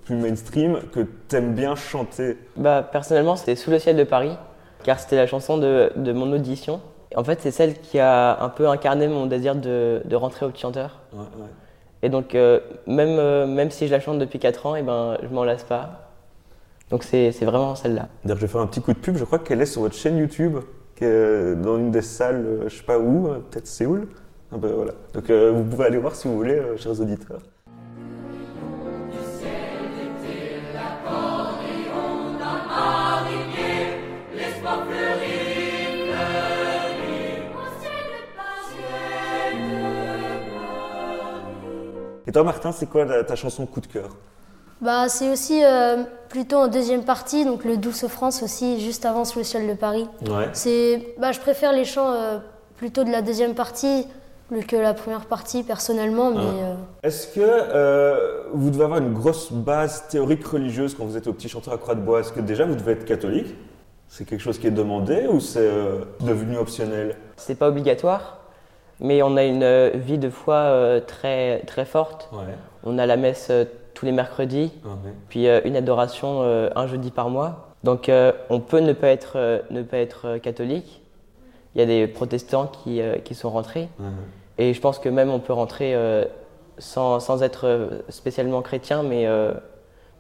plus 0.07 0.15
mainstream, 0.17 0.79
que 0.95 1.01
tu 1.29 1.37
aimes 1.37 1.55
bien 1.55 1.75
chanter? 1.77 2.39
Bah, 2.57 2.83
personnellement, 2.83 3.37
c'était 3.37 3.57
Sous 3.57 3.71
le 3.71 3.79
ciel 3.79 3.99
de 3.99 4.05
Paris, 4.05 4.35
car 4.83 4.99
c'était 4.99 5.17
la 5.17 5.27
chanson 5.27 5.59
de, 5.59 5.93
de 5.95 6.13
mon 6.13 6.33
audition. 6.33 6.81
En 7.15 7.23
fait, 7.23 7.43
c'est 7.43 7.51
celle 7.51 7.79
qui 7.81 7.99
a 7.99 8.43
un 8.43 8.49
peu 8.49 8.67
incarné 8.67 9.09
mon 9.09 9.27
désir 9.27 9.55
de, 9.55 10.01
de 10.07 10.17
rentrer 10.17 10.47
au 10.47 10.49
petit 10.49 10.63
chanteur. 10.63 11.01
Ouais, 11.13 11.19
ouais. 11.19 11.49
Et 12.03 12.09
donc, 12.09 12.35
euh, 12.35 12.61
même, 12.87 13.19
euh, 13.19 13.47
même 13.47 13.71
si 13.71 13.87
je 13.87 13.93
la 13.93 14.01
chante 14.01 14.19
depuis 14.19 14.39
4 14.39 14.67
ans, 14.67 14.77
et 14.77 14.83
ben, 14.83 15.19
je 15.23 15.29
m'en 15.29 15.45
lasse 15.45 15.65
pas. 15.65 16.11
Donc, 16.91 17.05
c'est 17.05 17.31
vraiment 17.43 17.75
celle-là. 17.75 18.09
D'ailleurs, 18.25 18.39
je 18.39 18.43
vais 18.47 18.53
faire 18.53 18.61
un 18.61 18.67
petit 18.67 18.81
coup 18.81 18.93
de 18.93 18.99
pub. 18.99 19.17
Je 19.17 19.25
crois 19.25 19.39
qu'elle 19.39 19.61
est 19.61 19.67
sur 19.67 19.83
votre 19.83 19.95
chaîne 19.95 20.17
YouTube, 20.17 20.59
est 21.05 21.55
dans 21.57 21.79
une 21.79 21.91
des 21.91 22.03
salles, 22.03 22.45
euh, 22.47 22.69
je 22.69 22.77
sais 22.77 22.85
pas 22.85 22.99
où, 22.99 23.29
euh, 23.29 23.39
peut-être 23.51 23.67
Séoul. 23.67 24.09
Ah 24.53 24.57
ben 24.59 24.73
voilà. 24.73 24.93
Donc 25.15 25.31
euh, 25.31 25.53
vous 25.53 25.65
pouvez 25.65 25.87
aller 25.87 25.99
voir 25.99 26.15
si 26.15 26.27
vous 26.27 26.37
voulez, 26.37 26.57
euh, 26.57 26.77
chers 26.77 27.01
auditeurs. 27.01 27.41
Et 42.31 42.33
toi, 42.33 42.45
Martin, 42.45 42.71
c'est 42.71 42.87
quoi 42.89 43.25
ta 43.25 43.35
chanson 43.35 43.67
coup 43.67 43.81
de 43.81 43.89
cœur? 43.89 44.11
Bah 44.81 45.09
c'est 45.09 45.33
aussi 45.33 45.65
euh, 45.65 46.05
plutôt 46.29 46.59
en 46.59 46.69
deuxième 46.69 47.03
partie 47.05 47.45
donc 47.45 47.65
le 47.65 47.77
Douce 47.77 48.07
France 48.07 48.45
aussi 48.45 48.81
juste 48.81 49.05
avant 49.05 49.25
Sous 49.25 49.41
le 49.41 49.45
ciel 49.45 49.67
de 49.69 49.75
Paris. 49.75 50.07
Ouais. 50.31 50.49
C'est 50.53 51.09
bah 51.19 51.33
je 51.33 51.41
préfère 51.41 51.73
les 51.73 51.85
chants 51.85 52.13
euh, 52.13 52.39
plutôt 52.77 53.03
de 53.03 53.11
la 53.11 53.21
deuxième 53.21 53.55
partie 53.57 54.07
plus 54.49 54.65
que 54.65 54.77
la 54.77 54.95
première 54.95 55.27
partie 55.27 55.65
personnellement 55.65 56.31
mais 56.31 56.39
Ah. 56.39 56.65
euh, 56.65 56.75
Est-ce 57.03 57.27
que 57.27 57.41
euh, 57.41 58.45
vous 58.55 58.71
devez 58.71 58.85
avoir 58.85 59.01
une 59.01 59.13
grosse 59.13 59.51
base 59.53 60.05
théorique 60.09 60.47
religieuse 60.47 60.95
quand 60.95 61.05
vous 61.05 61.17
êtes 61.17 61.27
au 61.27 61.33
petit 61.33 61.49
chanteur 61.49 61.75
à 61.75 61.79
Croix 61.79 61.97
de 61.97 62.01
Bois? 62.01 62.21
Est-ce 62.21 62.33
que 62.33 62.41
déjà 62.41 62.65
vous 62.65 62.77
devez 62.77 62.93
être 62.93 63.05
catholique? 63.05 63.55
C'est 64.09 64.25
quelque 64.25 64.41
chose 64.41 64.59
qui 64.59 64.69
est 64.69 64.71
demandé 64.71 65.27
ou 65.29 65.41
c'est 65.41 65.59
euh, 65.61 66.05
devenu 66.21 66.57
optionnel? 66.57 67.17
C'est 67.37 67.57
pas 67.57 67.69
obligatoire, 67.69 68.39
mais 69.01 69.23
on 69.23 69.37
a 69.37 69.45
une 69.45 69.63
euh, 69.63 69.91
vie 69.95 70.19
de 70.19 70.31
foi 70.31 70.55
euh, 70.55 71.01
très, 71.01 71.61
très 71.61 71.85
forte. 71.85 72.29
Ouais. 72.33 72.55
On 72.85 72.99
a 72.99 73.07
la 73.07 73.17
messe 73.17 73.49
euh, 73.51 73.65
tous 73.95 74.07
les 74.07 74.13
mercredis, 74.13 74.73
puis 75.29 75.47
une 75.47 75.77
adoration 75.77 76.41
un 76.43 76.87
jeudi 76.87 77.11
par 77.11 77.29
mois. 77.29 77.75
Donc 77.85 78.11
on 78.49 78.61
peut 78.61 78.79
ne 78.79 78.95
pas 78.95 79.09
être, 79.09 79.63
ne 79.71 79.83
pas 79.83 79.99
être 79.99 80.39
catholique. 80.39 81.03
Il 81.75 81.81
y 81.81 81.83
a 81.83 81.87
des 81.87 82.07
protestants 82.07 82.67
qui, 82.67 83.03
qui 83.25 83.35
sont 83.35 83.51
rentrés. 83.51 83.89
Et 84.57 84.73
je 84.73 84.81
pense 84.81 84.99
que 84.99 85.11
même 85.11 85.29
on 85.29 85.39
peut 85.39 85.53
rentrer 85.53 85.95
sans, 86.79 87.21
sans 87.21 87.43
être 87.43 87.91
spécialement 88.09 88.63
chrétien, 88.63 89.03
mais 89.03 89.29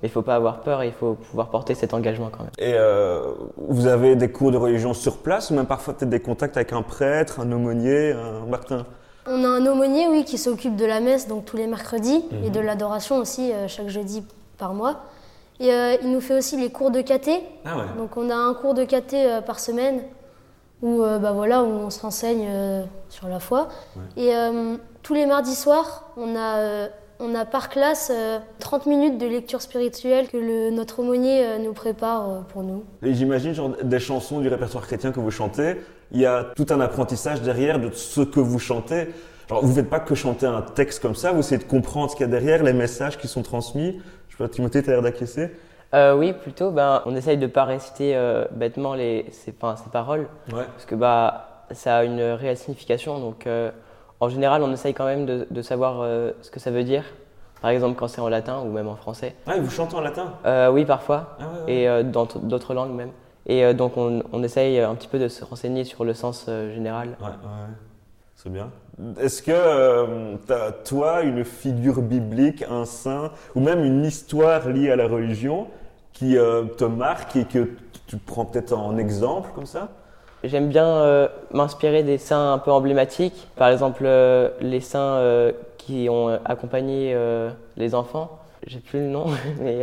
euh, 0.02 0.06
il 0.06 0.06
ne 0.06 0.12
faut 0.12 0.22
pas 0.22 0.34
avoir 0.36 0.60
peur, 0.60 0.82
il 0.84 0.92
faut 0.92 1.14
pouvoir 1.14 1.48
porter 1.48 1.74
cet 1.74 1.92
engagement 1.94 2.28
quand 2.30 2.40
même. 2.44 2.52
Et 2.58 2.74
euh, 2.74 3.22
vous 3.56 3.86
avez 3.86 4.16
des 4.16 4.30
cours 4.30 4.50
de 4.52 4.56
religion 4.56 4.94
sur 4.94 5.18
place 5.18 5.50
ou 5.50 5.54
même 5.54 5.66
parfois 5.66 5.94
peut-être 5.94 6.10
des 6.10 6.20
contacts 6.20 6.56
avec 6.56 6.72
un 6.72 6.82
prêtre, 6.82 7.40
un 7.40 7.50
aumônier, 7.52 8.12
un 8.12 8.46
Martin? 8.46 8.86
On 9.26 9.44
a 9.44 9.48
un 9.48 9.66
aumônier 9.66 10.08
oui 10.08 10.24
qui 10.24 10.38
s'occupe 10.38 10.76
de 10.76 10.86
la 10.86 11.00
messe 11.00 11.28
donc 11.28 11.44
tous 11.44 11.56
les 11.56 11.66
mercredis 11.66 12.24
Mhm. 12.32 12.44
et 12.44 12.50
de 12.50 12.60
l'adoration 12.60 13.18
aussi 13.18 13.52
euh, 13.52 13.68
chaque 13.68 13.88
jeudi 13.88 14.24
par 14.58 14.72
mois. 14.74 14.96
Et 15.60 15.72
euh, 15.72 15.96
il 16.02 16.10
nous 16.10 16.22
fait 16.22 16.38
aussi 16.38 16.56
les 16.56 16.70
cours 16.70 16.90
de 16.90 17.02
caté. 17.02 17.42
Ah 17.66 17.76
ouais. 17.76 17.84
Donc 17.98 18.16
on 18.16 18.30
a 18.30 18.34
un 18.34 18.54
cours 18.54 18.72
de 18.72 18.84
caté 18.84 19.30
euh, 19.30 19.40
par 19.42 19.60
semaine 19.60 20.00
où, 20.82 21.02
euh, 21.02 21.18
bah 21.18 21.32
voilà, 21.32 21.62
où 21.62 21.66
on 21.66 21.90
se 21.90 22.00
renseigne 22.00 22.46
euh, 22.48 22.82
sur 23.10 23.28
la 23.28 23.38
foi. 23.40 23.68
Et 24.16 24.34
euh, 24.34 24.76
tous 25.02 25.12
les 25.12 25.26
mardis 25.26 25.54
soirs, 25.54 26.04
on 26.16 26.34
a, 26.34 26.56
euh, 26.56 26.88
on 27.20 27.34
a 27.34 27.44
par 27.44 27.68
classe 27.68 28.10
euh, 28.14 28.38
30 28.60 28.86
minutes 28.86 29.18
de 29.18 29.26
lecture 29.26 29.60
spirituelle 29.62 30.28
que 30.28 30.36
le, 30.36 30.70
notre 30.70 31.00
aumônier 31.00 31.44
euh, 31.44 31.58
nous 31.58 31.72
prépare 31.72 32.28
euh, 32.30 32.40
pour 32.40 32.62
nous. 32.62 32.84
Et 33.02 33.14
j'imagine 33.14 33.52
genre 33.52 33.70
des 33.82 33.98
chansons 34.00 34.40
du 34.40 34.48
répertoire 34.48 34.86
chrétien 34.86 35.12
que 35.12 35.20
vous 35.20 35.30
chantez, 35.30 35.76
il 36.12 36.20
y 36.20 36.26
a 36.26 36.44
tout 36.56 36.66
un 36.70 36.80
apprentissage 36.80 37.42
derrière 37.42 37.78
de 37.78 37.90
ce 37.92 38.22
que 38.22 38.40
vous 38.40 38.58
chantez. 38.58 39.08
Genre, 39.48 39.62
vous 39.62 39.68
ne 39.70 39.74
faites 39.74 39.90
pas 39.90 40.00
que 40.00 40.14
chanter 40.14 40.46
un 40.46 40.62
texte 40.62 41.00
comme 41.00 41.14
ça, 41.14 41.32
vous 41.32 41.40
essayez 41.40 41.58
de 41.58 41.64
comprendre 41.68 42.10
ce 42.10 42.16
qu'il 42.16 42.24
y 42.24 42.28
a 42.28 42.32
derrière, 42.32 42.62
les 42.62 42.72
messages 42.72 43.18
qui 43.18 43.28
sont 43.28 43.42
transmis. 43.42 44.00
Je 44.28 44.36
sais 44.36 44.42
pas, 44.42 44.48
Timothée, 44.48 44.82
tu 44.82 44.88
as 44.90 44.92
l'air 44.94 45.02
d'acquiescer? 45.02 45.50
Euh, 45.92 46.14
oui, 46.16 46.32
plutôt, 46.32 46.70
ben, 46.70 47.02
on 47.04 47.16
essaye 47.16 47.36
de 47.36 47.42
ne 47.46 47.50
pas 47.50 47.64
réciter 47.64 48.14
euh, 48.14 48.44
bêtement 48.52 48.94
les, 48.94 49.26
ces, 49.32 49.52
enfin, 49.60 49.74
ces 49.82 49.90
paroles, 49.90 50.28
Ouais. 50.52 50.62
parce 50.72 50.84
que 50.86 50.94
bah, 50.94 51.64
ça 51.72 51.96
a 51.98 52.04
une 52.04 52.20
réelle 52.20 52.56
signification. 52.56 53.18
Donc 53.18 53.46
euh, 53.48 53.70
en 54.20 54.28
général, 54.28 54.62
on 54.62 54.72
essaye 54.72 54.94
quand 54.94 55.06
même 55.06 55.26
de, 55.26 55.46
de 55.50 55.62
savoir 55.62 56.00
euh, 56.00 56.32
ce 56.42 56.50
que 56.50 56.60
ça 56.60 56.70
veut 56.70 56.84
dire. 56.84 57.04
Par 57.60 57.70
exemple, 57.70 57.98
quand 57.98 58.08
c'est 58.08 58.20
en 58.20 58.28
latin 58.28 58.60
ou 58.60 58.70
même 58.72 58.88
en 58.88 58.96
français. 58.96 59.34
Ah, 59.46 59.56
et 59.56 59.60
vous 59.60 59.70
chantez 59.70 59.94
en 59.96 60.00
latin? 60.00 60.32
Euh, 60.46 60.70
oui, 60.70 60.84
parfois, 60.84 61.36
Ah 61.38 61.42
ouais, 61.42 61.64
ouais. 61.66 61.80
et 61.80 61.88
euh, 61.88 62.02
dans 62.02 62.26
d'autres 62.42 62.72
langues 62.72 62.92
même. 62.94 63.10
Et 63.46 63.64
euh, 63.64 63.72
donc 63.74 63.96
on, 63.96 64.22
on 64.32 64.42
essaye 64.42 64.80
un 64.80 64.94
petit 64.94 65.08
peu 65.08 65.18
de 65.18 65.28
se 65.28 65.44
renseigner 65.44 65.84
sur 65.84 66.04
le 66.04 66.14
sens 66.14 66.46
euh, 66.48 66.72
général. 66.74 67.16
Ouais, 67.20 67.26
ouais. 67.26 67.74
C'est 68.36 68.50
bien. 68.50 68.70
Est-ce 69.20 69.42
que 69.42 69.52
euh, 69.54 70.36
t'as, 70.46 70.72
toi, 70.72 71.22
une 71.22 71.44
figure 71.44 72.00
biblique, 72.00 72.64
un 72.70 72.86
saint, 72.86 73.32
ou 73.54 73.60
même 73.60 73.84
une 73.84 74.04
histoire 74.04 74.68
liée 74.68 74.90
à 74.90 74.96
la 74.96 75.06
religion 75.06 75.66
qui 76.14 76.38
euh, 76.38 76.64
te 76.64 76.84
marque 76.84 77.36
et 77.36 77.44
que 77.44 77.68
tu 78.06 78.16
prends 78.16 78.46
peut-être 78.46 78.72
en 78.72 78.96
exemple 78.96 79.50
comme 79.54 79.66
ça? 79.66 79.88
J'aime 80.42 80.68
bien 80.68 80.86
euh, 80.86 81.28
m'inspirer 81.52 82.02
des 82.02 82.16
saints 82.18 82.54
un 82.54 82.58
peu 82.58 82.70
emblématiques, 82.72 83.48
par 83.56 83.68
exemple 83.68 84.04
euh, 84.06 84.48
les 84.60 84.80
saints 84.80 84.98
euh, 85.18 85.52
qui 85.76 86.08
ont 86.10 86.38
accompagné 86.44 87.16
les 87.76 87.94
enfants. 87.94 88.38
J'ai 88.66 88.78
plus 88.78 89.00
le 89.00 89.06
nom, 89.08 89.26
mais 89.60 89.80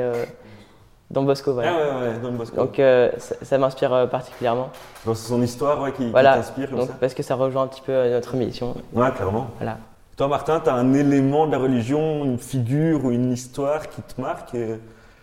Don 1.11 1.23
Bosco, 1.23 1.53
voilà. 1.53 1.71
Ah 1.73 1.99
ouais, 1.99 2.07
ouais, 2.07 2.13
Don 2.21 2.31
Bosco. 2.33 2.55
Donc 2.55 2.75
ça, 2.77 3.35
ça 3.41 3.57
m'inspire 3.57 4.07
particulièrement. 4.09 4.69
C'est 5.05 5.15
son 5.15 5.41
histoire 5.41 5.81
ouais, 5.81 5.91
qui, 5.91 6.05
qui 6.05 6.11
Voilà. 6.11 6.35
t'inspire 6.35 6.69
comme 6.69 6.79
Donc 6.79 6.87
ça 6.89 6.95
parce 6.99 7.13
que 7.13 7.23
ça 7.23 7.35
rejoint 7.35 7.63
un 7.63 7.67
petit 7.67 7.81
peu 7.81 8.09
notre 8.09 8.35
mission. 8.35 8.75
Ouais, 8.93 9.11
clairement. 9.11 9.47
Voilà. 9.57 9.77
Toi, 10.17 10.27
Martin, 10.27 10.59
tu 10.59 10.69
as 10.69 10.73
un 10.73 10.93
élément 10.93 11.45
de 11.45 11.51
la 11.51 11.59
religion, 11.59 12.25
une 12.25 12.39
figure 12.39 13.05
ou 13.05 13.11
une 13.11 13.31
histoire 13.31 13.87
qui 13.89 14.01
te 14.01 14.19
marque 14.19 14.55
et- 14.55 14.79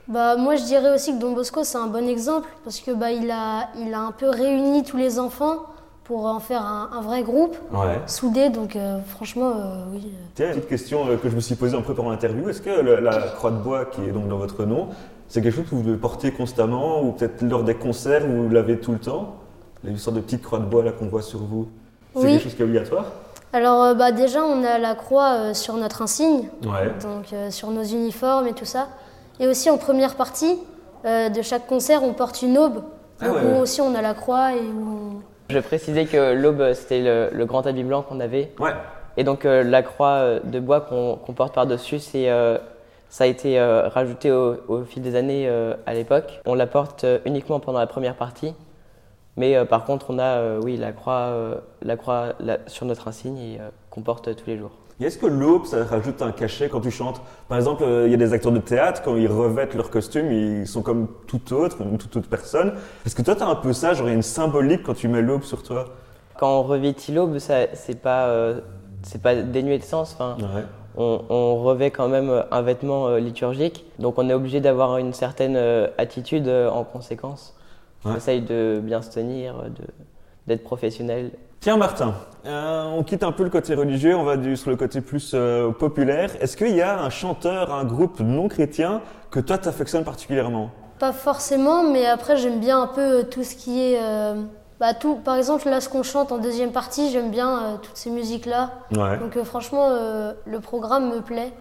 Bah, 0.09 0.37
moi, 0.37 0.57
je 0.57 0.65
dirais 0.65 0.95
aussi 0.95 1.15
que 1.15 1.21
Don 1.21 1.33
Bosco, 1.33 1.65
c'est 1.65 1.79
un 1.79 1.87
bon 1.87 2.07
exemple 2.09 2.49
parce 2.63 2.81
que 2.81 2.91
bah, 2.91 3.11
il, 3.11 3.31
a, 3.31 3.69
il 3.79 3.93
a 3.95 4.01
un 4.01 4.13
peu 4.13 4.29
réuni 4.29 4.83
tous 4.83 4.97
les 4.99 5.19
enfants 5.19 5.57
pour 6.05 6.27
en 6.27 6.41
faire 6.41 6.61
un, 6.63 6.91
un 6.93 7.01
vrai 7.01 7.23
groupe 7.23 7.57
Ouais. 7.73 8.01
soudé. 8.07 8.51
Donc, 8.51 8.77
euh, 8.77 8.99
franchement, 9.09 9.53
euh, 9.57 9.85
oui. 9.93 10.03
euh. 10.05 10.17
Tiens, 10.35 10.47
une 10.49 10.53
petite 10.57 10.69
question 10.69 11.07
que 11.23 11.31
je 11.31 11.35
me 11.35 11.41
suis 11.41 11.55
posée 11.55 11.75
en 11.77 11.81
préparant 11.83 12.11
l'interview. 12.11 12.49
Est-ce 12.51 12.61
que 12.61 12.69
le- 12.83 13.01
la 13.01 13.19
croix 13.31 13.51
de 13.51 13.57
bois 13.57 13.87
qui 13.87 14.03
est 14.03 14.13
donc 14.13 14.29
dans 14.29 14.37
votre 14.37 14.65
nom, 14.67 14.89
c'est 15.29 15.41
quelque 15.41 15.55
chose 15.57 15.65
que 15.71 15.75
vous 15.75 15.83
devez 15.83 15.97
porter 15.97 16.33
constamment 16.33 17.03
ou 17.03 17.13
peut-être 17.13 17.41
lors 17.43 17.65
des 17.65 17.75
concerts, 17.75 18.27
vous 18.27 18.51
l'avez 18.51 18.79
tout 18.79 18.93
le 18.93 18.99
temps? 18.99 19.37
Une 19.85 19.97
sorte 19.99 20.17
de 20.17 20.21
petite 20.21 20.43
croix 20.43 20.59
de 20.59 20.65
bois 20.67 20.83
là 20.83 20.93
qu'on 20.93 21.07
voit 21.09 21.23
sur 21.23 21.39
vous. 21.41 21.69
C'est 22.15 22.21
Oui. 22.21 22.33
quelque 22.33 22.43
chose 22.43 22.55
qui 22.55 22.61
est 22.61 22.65
obligatoire? 22.67 23.07
Alors, 23.55 23.83
euh, 23.85 23.95
bah, 23.95 24.13
déjà, 24.13 24.43
on 24.45 24.63
a 24.65 24.79
la 24.79 24.95
croix 24.95 25.33
euh, 25.37 25.55
sur 25.55 25.75
notre 25.77 26.03
insigne, 26.03 26.49
Ouais. 26.65 26.93
donc 27.03 27.33
euh, 27.33 27.51
sur 27.51 27.71
nos 27.71 27.83
uniformes 27.85 28.47
et 28.49 28.53
tout 28.53 28.65
ça. 28.67 28.89
Et 29.41 29.47
aussi, 29.49 29.71
en 29.71 29.79
première 29.79 30.15
partie 30.15 30.59
euh, 31.05 31.29
de 31.29 31.43
chaque 31.43 31.67
concert, 31.67 32.03
on 32.03 32.13
porte 32.13 32.43
une 32.43 32.57
aube. 32.59 32.83
Ah 33.21 33.27
Donc, 33.27 33.37
ouais, 33.37 33.43
où 33.43 33.53
ouais. 33.55 33.59
aussi, 33.61 33.81
on 33.81 33.95
a 33.95 34.03
la 34.03 34.15
croix 34.15 34.53
et 34.55 34.61
où 34.61 34.89
on- 34.89 35.53
Je 35.53 35.59
précisais 35.59 36.07
que 36.07 36.33
l'aube, 36.35 36.73
c'était 36.75 37.01
le, 37.01 37.29
le 37.33 37.47
grand 37.47 37.67
habit 37.67 37.85
blanc 37.85 38.03
qu'on 38.03 38.21
avait. 38.21 38.53
Ouais. 38.59 38.73
Et 39.17 39.23
donc 39.25 39.45
euh, 39.45 39.63
la 39.63 39.83
croix 39.83 40.09
euh, 40.17 40.41
de 40.43 40.59
bois 40.59 40.81
qu'on 40.81 41.17
porte 41.35 41.55
par-dessus, 41.55 41.99
c'est, 42.01 42.29
euh, 42.31 42.59
ça 43.11 43.25
a 43.25 43.27
été 43.29 43.61
euh, 43.61 43.89
rajouté 43.89 44.33
au, 44.33 44.57
au 44.69 44.83
fil 44.85 45.03
des 45.03 45.15
années 45.15 45.47
euh, 45.49 45.75
à 45.87 45.95
l'époque. 45.95 46.41
On 46.47 46.55
la 46.55 46.67
porte 46.67 47.05
uniquement 47.25 47.61
pendant 47.61 47.79
la 47.79 47.87
première 47.87 48.17
partie, 48.17 48.55
Mais 49.37 49.57
euh, 49.57 49.65
par 49.65 49.85
contre, 49.85 50.07
on 50.11 50.19
a 50.19 50.37
euh, 50.39 50.61
oui, 50.63 50.77
la 50.77 50.93
croix, 50.93 51.31
euh, 51.33 51.57
la 51.83 51.97
croix 51.97 52.35
la- 52.41 52.59
sur 52.67 52.87
notre 52.87 53.09
insigne 53.09 53.39
et 53.39 53.59
qu'on 53.91 54.03
porte 54.03 54.35
tous 54.37 54.47
les 54.47 54.57
jours. 54.59 54.71
Et 55.01 55.07
Est-ce 55.07 55.19
que 55.19 55.27
l'aube, 55.27 55.65
ça 55.67 55.83
rajoute 55.85 56.23
un 56.23 56.31
cachet 56.31 56.69
quand 56.69 56.81
tu 56.81 56.93
chantes? 56.93 57.21
Par 57.49 57.59
exemple, 57.59 57.83
il 58.05 58.11
y 58.13 58.15
a 58.15 58.17
des 58.17 58.33
acteurs 58.33 58.53
de 58.53 58.59
théâtre, 58.61 59.03
quand 59.05 59.17
ils 59.17 59.27
revêtent 59.27 59.75
leur 59.75 59.91
costume, 59.91 60.31
ils 60.31 60.69
sont 60.69 60.83
comme 60.83 61.09
tout 61.27 61.53
autre, 61.53 61.77
comme 61.77 61.99
toute 61.99 62.17
autre 62.17 62.29
personne. 62.29 62.75
Est-ce 63.05 63.17
que 63.17 63.23
toi, 63.23 63.35
tu 63.35 63.43
as 63.43 63.49
un 63.49 63.57
peu 63.57 63.73
ça, 63.73 63.93
genre 63.95 64.07
il 64.07 64.11
y 64.11 64.13
a 64.13 64.17
une 64.17 64.23
symbolique 64.23 64.85
quand 64.85 64.95
tu 64.95 65.09
mets 65.09 65.21
l'aube 65.21 65.43
sur 65.43 65.65
toi? 65.65 65.87
Quand 66.39 66.61
on 66.61 66.63
revêtit 66.63 67.11
l'aube, 67.13 67.39
ça- 67.39 67.75
c'est 67.75 68.01
pas, 68.01 68.33
c'est 69.03 69.21
pas 69.21 69.35
dénué 69.35 69.79
de 69.79 69.83
sens. 69.83 70.15
Enfin, 70.15 70.37
Ouais. 70.39 70.63
on, 70.97 71.23
on 71.29 71.57
revêt 71.65 71.91
quand 71.91 72.07
même 72.09 72.45
un 72.53 72.63
vêtement 72.63 73.17
liturgique, 73.17 73.85
donc 73.99 74.17
on 74.19 74.29
est 74.31 74.35
obligé 74.35 74.61
d'avoir 74.61 74.99
une 74.99 75.13
certaine 75.13 75.57
attitude 75.99 76.49
en 76.49 76.85
conséquence. 76.85 77.57
On 78.05 78.11
Ouais. 78.11 78.17
essaye 78.17 78.43
de 78.43 78.81
bien 78.83 79.01
se 79.03 79.11
tenir, 79.11 79.55
de- 79.65 79.87
d'être 80.47 80.63
professionnel. 80.65 81.31
Tiens, 81.61 81.77
Martin, 81.79 82.15
euh, 82.45 82.85
on 82.95 83.03
quitte 83.03 83.23
un 83.23 83.33
peu 83.33 83.43
le 83.45 83.49
côté 83.51 83.75
religieux, 83.75 84.15
on 84.15 84.25
va 84.25 84.37
du, 84.37 84.57
sur 84.57 84.69
le 84.71 84.77
côté 84.77 85.01
plus 85.01 85.33
euh, 85.35 85.71
populaire. 85.71 86.31
Est-ce 86.41 86.57
qu'il 86.59 86.75
y 86.77 86.83
a 86.83 87.01
un 87.01 87.09
chanteur, 87.09 87.73
un 87.73 87.85
groupe 87.85 88.21
non 88.21 88.49
chrétien 88.49 89.01
que 89.31 89.41
toi 89.41 89.57
t'affectionnes 89.57 90.05
particulièrement? 90.05 90.71
Pas 90.99 91.13
forcément, 91.13 91.83
mais 91.91 92.05
après 92.07 92.37
j'aime 92.37 92.61
bien 92.61 92.83
un 92.83 92.87
peu 92.87 93.01
euh, 93.01 93.23
tout 93.23 93.43
ce 93.45 93.55
qui 93.57 93.81
est. 93.83 93.99
euh, 94.03 94.43
bah, 94.79 94.93
tout, 94.93 95.15
par 95.17 95.37
exemple, 95.37 95.69
là 95.71 95.81
ce 95.81 95.89
qu'on 95.89 96.03
chante 96.03 96.33
en 96.33 96.39
deuxième 96.39 96.73
partie, 96.73 97.11
j'aime 97.11 97.31
bien 97.31 97.49
euh, 97.63 97.77
toutes 97.81 97.97
ces 97.97 98.11
musiques-là. 98.11 98.71
Ouais. 98.95 99.17
Donc 99.19 99.37
euh, 99.39 99.45
franchement, 99.45 99.87
euh, 99.89 100.35
le 100.45 100.61
programme 100.61 101.09
me 101.15 101.21
plaît. 101.23 101.53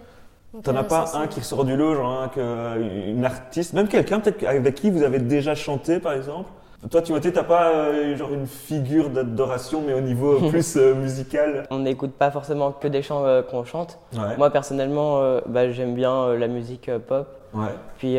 T'en 0.62 0.76
as 0.76 0.84
pas 0.84 1.06
ça, 1.06 1.18
un 1.18 1.26
qui 1.26 1.40
ressort 1.40 1.64
du 1.64 1.76
lot, 1.76 1.94
genre 1.94 2.22
un 2.22 2.28
que- 2.28 2.38
euh, 2.40 3.10
une 3.10 3.24
artiste, 3.24 3.72
même 3.72 3.88
quelqu'un 3.88 4.20
peut-être 4.20 4.44
avec 4.46 4.74
qui 4.76 4.90
vous 4.90 5.02
avez 5.02 5.18
déjà 5.18 5.54
chanté 5.54 5.98
par 5.98 6.12
exemple 6.12 6.48
Toi, 6.90 7.02
Timothée, 7.02 7.32
t'as 7.32 7.42
pas 7.44 7.70
euh, 7.70 8.14
genre 8.16 8.32
une 8.32 8.46
figure 8.46 9.08
d'adoration, 9.10 9.82
mais 9.86 9.94
au 9.94 10.00
niveau 10.00 10.38
plus 10.50 10.76
euh, 10.76 10.94
musical? 10.94 11.64
On 11.70 11.78
n'écoute 11.80 12.12
pas 12.12 12.30
forcément 12.30 12.72
que 12.72 12.86
des 12.88 13.02
chants 13.02 13.24
euh, 13.24 13.42
qu'on 13.42 13.64
chante. 13.64 13.98
Ouais. 14.14 14.36
Moi 14.36 14.50
personnellement, 14.50 15.20
euh, 15.22 15.40
bah, 15.46 15.70
j'aime 15.70 15.94
bien 15.94 16.12
euh, 16.14 16.38
la 16.38 16.46
musique 16.46 16.88
euh, 16.88 16.98
pop. 16.98 17.26
Ouais. 17.54 17.68
Puis 17.98 18.16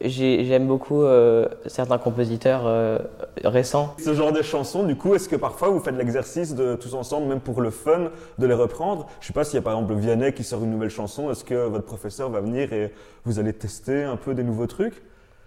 j'ai- 0.00 0.44
j'aime 0.44 0.66
beaucoup 0.66 1.02
euh, 1.02 1.46
certains 1.66 1.98
compositeurs 1.98 2.62
euh, 2.66 2.98
récents. 3.44 3.94
Ce 4.02 4.14
genre 4.14 4.32
de 4.32 4.42
chansons, 4.42 4.82
du 4.84 4.96
coup, 4.96 5.14
est-ce 5.14 5.28
que 5.28 5.36
parfois 5.36 5.68
vous 5.68 5.80
faites 5.80 5.96
l'exercice 5.96 6.54
de 6.54 6.74
tous 6.74 6.94
ensemble, 6.94 7.26
même 7.28 7.40
pour 7.40 7.60
le 7.60 7.70
fun, 7.70 8.10
de 8.38 8.46
les 8.46 8.54
reprendre? 8.54 9.06
Je 9.20 9.26
sais 9.28 9.32
pas 9.32 9.44
s'il 9.44 9.54
y 9.54 9.58
a 9.58 9.62
par 9.62 9.72
exemple 9.74 9.94
Vianney 9.94 10.32
qui 10.32 10.44
sort 10.44 10.62
une 10.64 10.70
nouvelle 10.70 10.90
chanson, 10.90 11.30
est-ce 11.30 11.44
que 11.44 11.66
votre 11.66 11.84
professeur 11.86 12.30
va 12.30 12.40
venir 12.40 12.72
et 12.72 12.92
vous 13.24 13.38
allez 13.38 13.52
tester 13.52 14.02
un 14.04 14.16
peu 14.16 14.34
des 14.34 14.42
nouveaux 14.42 14.66
trucs? 14.66 15.02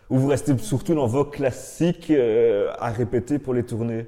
Ou 0.09 0.17
vous 0.17 0.27
restez 0.27 0.57
surtout 0.57 0.95
dans 0.95 1.05
vos 1.05 1.23
classiques 1.25 2.09
euh, 2.09 2.71
à 2.79 2.89
répéter 2.89 3.37
pour 3.37 3.53
les 3.53 3.63
tournées? 3.63 4.07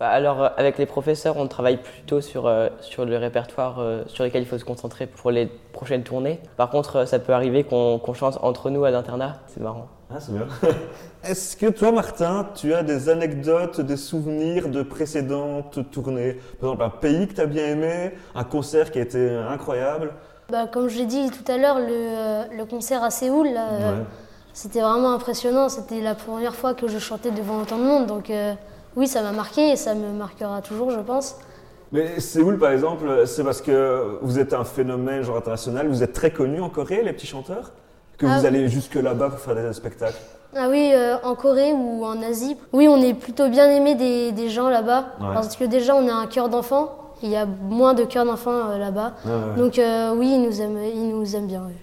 Alors 0.00 0.42
euh, 0.42 0.48
avec 0.56 0.78
les 0.78 0.86
professeurs, 0.86 1.36
on 1.36 1.46
travaille 1.46 1.76
plutôt 1.76 2.20
sur, 2.20 2.46
euh, 2.46 2.68
sur 2.80 3.04
le 3.04 3.16
répertoire 3.16 3.78
euh, 3.78 4.02
sur 4.06 4.24
lequel 4.24 4.42
il 4.42 4.46
faut 4.46 4.58
se 4.58 4.64
concentrer 4.64 5.06
pour 5.06 5.30
les 5.30 5.46
prochaines 5.72 6.02
tournées. 6.02 6.40
Par 6.56 6.70
contre, 6.70 7.06
ça 7.06 7.18
peut 7.18 7.32
arriver 7.32 7.64
qu'on 7.64 8.00
chante 8.14 8.38
entre 8.42 8.70
nous 8.70 8.84
à 8.84 8.90
l'internat. 8.90 9.38
C'est 9.46 9.60
marrant. 9.60 9.88
Ah, 10.12 10.18
c'est 10.18 10.32
bien. 10.32 10.46
Est-ce 11.24 11.56
que 11.56 11.66
toi, 11.66 11.92
Martin, 11.92 12.48
tu 12.56 12.74
as 12.74 12.82
des 12.82 13.08
anecdotes, 13.08 13.80
des 13.80 13.96
souvenirs 13.96 14.68
de 14.68 14.82
précédentes 14.82 15.78
tournées? 15.92 16.40
Par 16.60 16.70
exemple, 16.70 16.82
un 16.82 16.90
pays 16.98 17.28
que 17.28 17.34
tu 17.34 17.40
as 17.40 17.46
bien 17.46 17.66
aimé, 17.66 18.12
un 18.34 18.44
concert 18.44 18.90
qui 18.90 18.98
a 18.98 19.02
été 19.02 19.30
incroyable? 19.36 20.12
Bah, 20.50 20.66
comme 20.66 20.88
je 20.88 20.98
l'ai 20.98 21.06
dit 21.06 21.30
tout 21.30 21.50
à 21.52 21.58
l'heure, 21.58 21.78
le, 21.78 21.86
euh, 21.90 22.42
le 22.58 22.64
concert 22.64 23.04
à 23.04 23.10
Séoul, 23.10 23.46
euh, 23.48 23.98
Ouais. 23.98 24.04
c'était 24.52 24.80
vraiment 24.80 25.12
impressionnant. 25.12 25.68
C'était 25.68 26.00
la 26.00 26.16
première 26.16 26.56
fois 26.56 26.74
que 26.74 26.88
je 26.88 26.98
chantais 26.98 27.30
devant 27.30 27.60
autant 27.60 27.78
de 27.78 27.84
monde. 27.84 28.06
Donc 28.06 28.30
euh, 28.30 28.54
oui, 28.96 29.06
ça 29.06 29.22
m'a 29.22 29.32
marqué 29.32 29.70
et 29.70 29.76
ça 29.76 29.94
me 29.94 30.10
marquera 30.12 30.60
toujours, 30.62 30.90
je 30.90 31.00
pense. 31.00 31.36
Mais 31.92 32.20
Séoul, 32.20 32.58
par 32.58 32.70
exemple, 32.70 33.26
c'est 33.26 33.42
parce 33.44 33.60
que 33.60 34.18
vous 34.22 34.38
êtes 34.38 34.52
un 34.54 34.64
phénomène 34.64 35.22
genre 35.22 35.36
international, 35.36 35.88
vous 35.88 36.02
êtes 36.02 36.12
très 36.12 36.30
connu 36.30 36.60
en 36.60 36.68
Corée, 36.68 37.02
les 37.02 37.12
petits 37.12 37.26
chanteurs 37.26 37.72
Que 38.16 38.26
Ah. 38.26 38.38
vous 38.38 38.46
allez 38.46 38.68
jusque 38.68 38.94
là-bas 38.94 39.30
pour 39.30 39.38
faire 39.40 39.54
des 39.56 39.72
spectacles 39.72 40.18
Ah 40.54 40.66
oui, 40.68 40.90
euh, 40.94 41.16
en 41.24 41.34
Corée 41.34 41.72
ou 41.72 42.04
en 42.04 42.22
Asie. 42.22 42.56
Oui, 42.72 42.86
on 42.88 43.00
est 43.02 43.14
plutôt 43.14 43.48
bien 43.48 43.68
aimé 43.70 43.94
des, 43.96 44.30
des 44.32 44.50
gens 44.50 44.68
là-bas. 44.68 45.06
Ouais. 45.20 45.26
Parce 45.34 45.56
que 45.56 45.64
déjà, 45.64 45.96
on 45.96 46.06
a 46.08 46.12
un 46.12 46.26
cœur 46.26 46.48
d'enfant. 46.48 46.90
Il 47.22 47.28
y 47.30 47.36
a 47.36 47.44
moins 47.46 47.92
de 47.94 48.04
cœurs 48.04 48.24
d'enfants 48.24 48.70
euh, 48.70 48.78
là-bas. 48.78 49.12
Ouais. 49.24 49.60
Donc 49.60 49.78
euh, 49.78 50.12
oui, 50.14 50.32
ils 50.34 50.42
nous 50.42 50.60
aiment, 50.60 50.78
ils 50.84 51.08
nous 51.10 51.34
aiment 51.36 51.46
bien. 51.48 51.62
oui. 51.66 51.74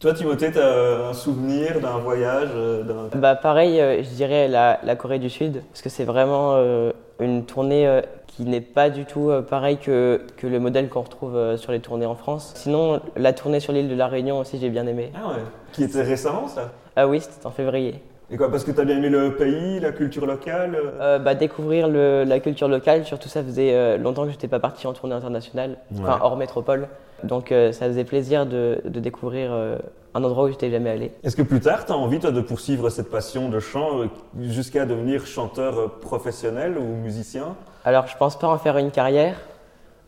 Toi, 0.00 0.12
Timothée, 0.12 0.52
tu 0.52 0.58
as 0.58 1.08
un 1.08 1.12
souvenir 1.14 1.80
d'un 1.80 1.98
voyage 1.98 2.50
euh, 2.54 2.82
d'un- 2.82 3.18
Bah 3.18 3.36
pareil, 3.36 3.80
euh, 3.80 4.02
je 4.02 4.08
dirais 4.10 4.48
la, 4.48 4.78
la 4.82 4.96
Corée 4.96 5.18
du 5.18 5.30
Sud, 5.30 5.62
parce 5.70 5.80
que 5.82 5.88
c'est 5.88 6.04
vraiment 6.04 6.54
euh, 6.56 6.92
une 7.20 7.46
tournée 7.46 7.86
euh, 7.86 8.02
qui 8.26 8.42
n'est 8.42 8.60
pas 8.60 8.90
du 8.90 9.06
tout 9.06 9.30
euh, 9.30 9.40
pareil 9.40 9.78
que, 9.78 10.20
que 10.36 10.46
le 10.46 10.60
modèle 10.60 10.88
qu'on 10.90 11.00
retrouve 11.02 11.36
euh, 11.36 11.56
sur 11.56 11.72
les 11.72 11.80
tournées 11.80 12.04
en 12.06 12.16
France. 12.16 12.52
Sinon, 12.54 13.00
la 13.16 13.32
tournée 13.32 13.60
sur 13.60 13.72
l'île 13.72 13.88
de 13.88 13.94
la 13.94 14.08
Réunion 14.08 14.40
aussi, 14.40 14.58
j'ai 14.58 14.68
bien 14.68 14.86
aimé. 14.86 15.10
Ah 15.14 15.28
ouais 15.28 15.42
Qui 15.72 15.84
était 15.84 16.02
récemment, 16.02 16.48
ça? 16.48 16.72
Ah 16.96 17.08
oui, 17.08 17.20
c'était 17.20 17.46
en 17.46 17.50
février. 17.50 17.94
Et 18.30 18.36
quoi, 18.36 18.50
parce 18.50 18.64
que 18.64 18.72
tu 18.72 18.80
as 18.80 18.84
bien 18.84 18.96
aimé 18.98 19.08
le 19.08 19.36
pays, 19.36 19.80
la 19.80 19.92
culture 19.92 20.26
locale 20.26 20.76
euh? 21.00 21.18
Bah, 21.18 21.34
découvrir 21.34 21.88
le- 21.88 22.24
la 22.24 22.40
culture 22.40 22.68
locale, 22.68 23.04
surtout 23.06 23.28
ça 23.28 23.42
faisait 23.42 23.72
euh, 23.74 23.96
longtemps 23.96 24.22
que 24.22 24.28
je 24.30 24.34
n'étais 24.34 24.48
pas 24.48 24.60
parti 24.60 24.86
en 24.86 24.92
tournée 24.92 25.14
internationale, 25.14 25.76
enfin 25.98 26.18
hors 26.20 26.36
métropole. 26.36 26.88
Donc 27.22 27.52
euh, 27.52 27.72
ça 27.72 27.86
faisait 27.86 28.04
plaisir 28.04 28.46
de, 28.46 28.80
de 28.84 29.00
découvrir 29.00 29.50
euh, 29.52 29.78
un 30.14 30.22
endroit 30.24 30.44
où 30.44 30.48
j'étais 30.48 30.70
jamais 30.70 30.90
allé. 30.90 31.12
Est-ce 31.22 31.36
que 31.36 31.42
plus 31.42 31.60
tard, 31.60 31.86
tu 31.86 31.92
as 31.92 31.96
envie, 31.96 32.18
toi, 32.20 32.30
de 32.30 32.40
poursuivre 32.40 32.88
cette 32.90 33.10
passion 33.10 33.48
de 33.48 33.60
chant 33.60 34.00
euh, 34.00 34.06
jusqu'à 34.40 34.86
devenir 34.86 35.26
chanteur 35.26 35.98
professionnel 36.00 36.78
ou 36.78 36.84
musicien? 36.84 37.56
Alors 37.84 38.06
je 38.06 38.16
pense 38.16 38.38
pas 38.38 38.48
en 38.48 38.58
faire 38.58 38.76
une 38.78 38.90
carrière, 38.90 39.36